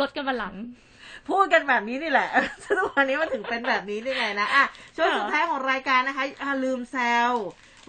[0.00, 0.54] ลดกันวันหลัง
[1.28, 2.28] พูดกันแบบนี้นี่แหละ
[2.64, 4.64] ทุกวันนี้มันถึงเป็นแบบนี้ได้ไงนะอะ
[4.96, 6.96] ช่วงสุดท้ายของรายการนะคะอะลืมแซ
[7.30, 7.32] ว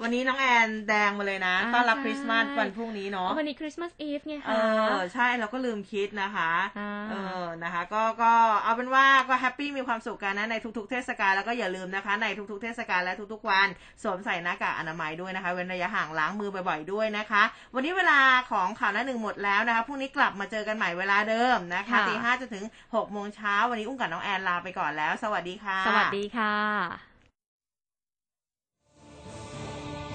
[0.01, 8.31] วันนี้น้องแอนแดงมาเลยนะอ่าต้อนรับใช่คริสต์มาสวันพรุ่งนี้เนาะวันนี้ Christmas Eve ไงเอคะอใช่เราก็ลืมคิดนะคะอ่าเออนะคะ ก็ก็
[8.63, 13.67] เอาเป็นว่าก็ happy มีความสุขกันนะในทุกๆเทศกาลแล้วก็อย่าลืมนะคะ ในทุกๆเทศกาลและทุกๆวัน
[14.03, 17.43] สวมใส่หน้ากากอนามัยด้วยนะคะ เว้นระยะห่างล้างมือบ่อยๆด้วยนะคะ
[17.75, 18.19] วันนี้เวลา
[18.51, 22.63] ของข่าวหน้าหนึ่งหมดแล้วนะคะพรุ่งนี้กลับมาเจอกันใหม่เวลาเดิมนะคะค่ะตีห้าจนถึง
[22.95, 27.14] หกโมงเช้าวันนี้อุ้มกับน้องแอนลาไปก่อนแล้ว สวัสดีค่ะ สวัสดีค่ะ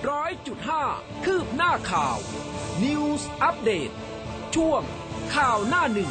[0.09, 0.85] ร้อยจุดห้า
[1.25, 2.19] คืบหน้าข่าว
[2.83, 3.91] News อัปเดต
[4.55, 4.83] ช่วง
[5.35, 6.11] ข่าวหน้าหนึ่ง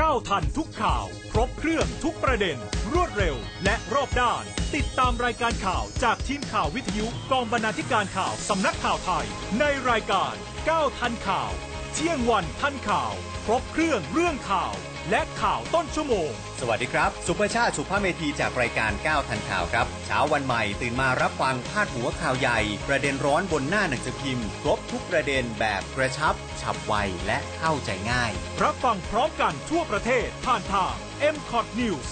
[0.00, 2.56] ก้าวทันทุกข่าว ครบเครื่องทุกประเด็น
[2.92, 4.42] รวดเร็ว และรอบด้าน
[4.74, 9.26] ติดตามรายการข่าวจากทีมข่าววิทยุกองบรรณาธิการข่าวสำนักข่าวไทย
[9.58, 10.34] ในรายการ
[10.68, 11.52] ก้าวทันข่าว
[11.92, 14.74] เที่ยงวันทันข่าว ครบเครื่องเรื่องข่าว
[15.10, 16.30] และข่าวต้นชั่วโมง
[16.60, 26.94] สวัสดีครับ สุภชาติสุภาพเมธีจากรายการ 9 ทันข่าวครับ เช้าวันใหม่ตื่นมารับฟังพาดหัวข่าวใหญ่ ประเด็นร้อนบนหน้าหนังสือพิมพ์ ครบทุกประเด็นแบบกระชับ ฉับไว
[27.26, 28.32] และเข้าใจง่าย
[28.62, 30.94] รับฟังพร้อมกันทั่วประเทศผ่านทาง
[31.34, 32.08] m c o t News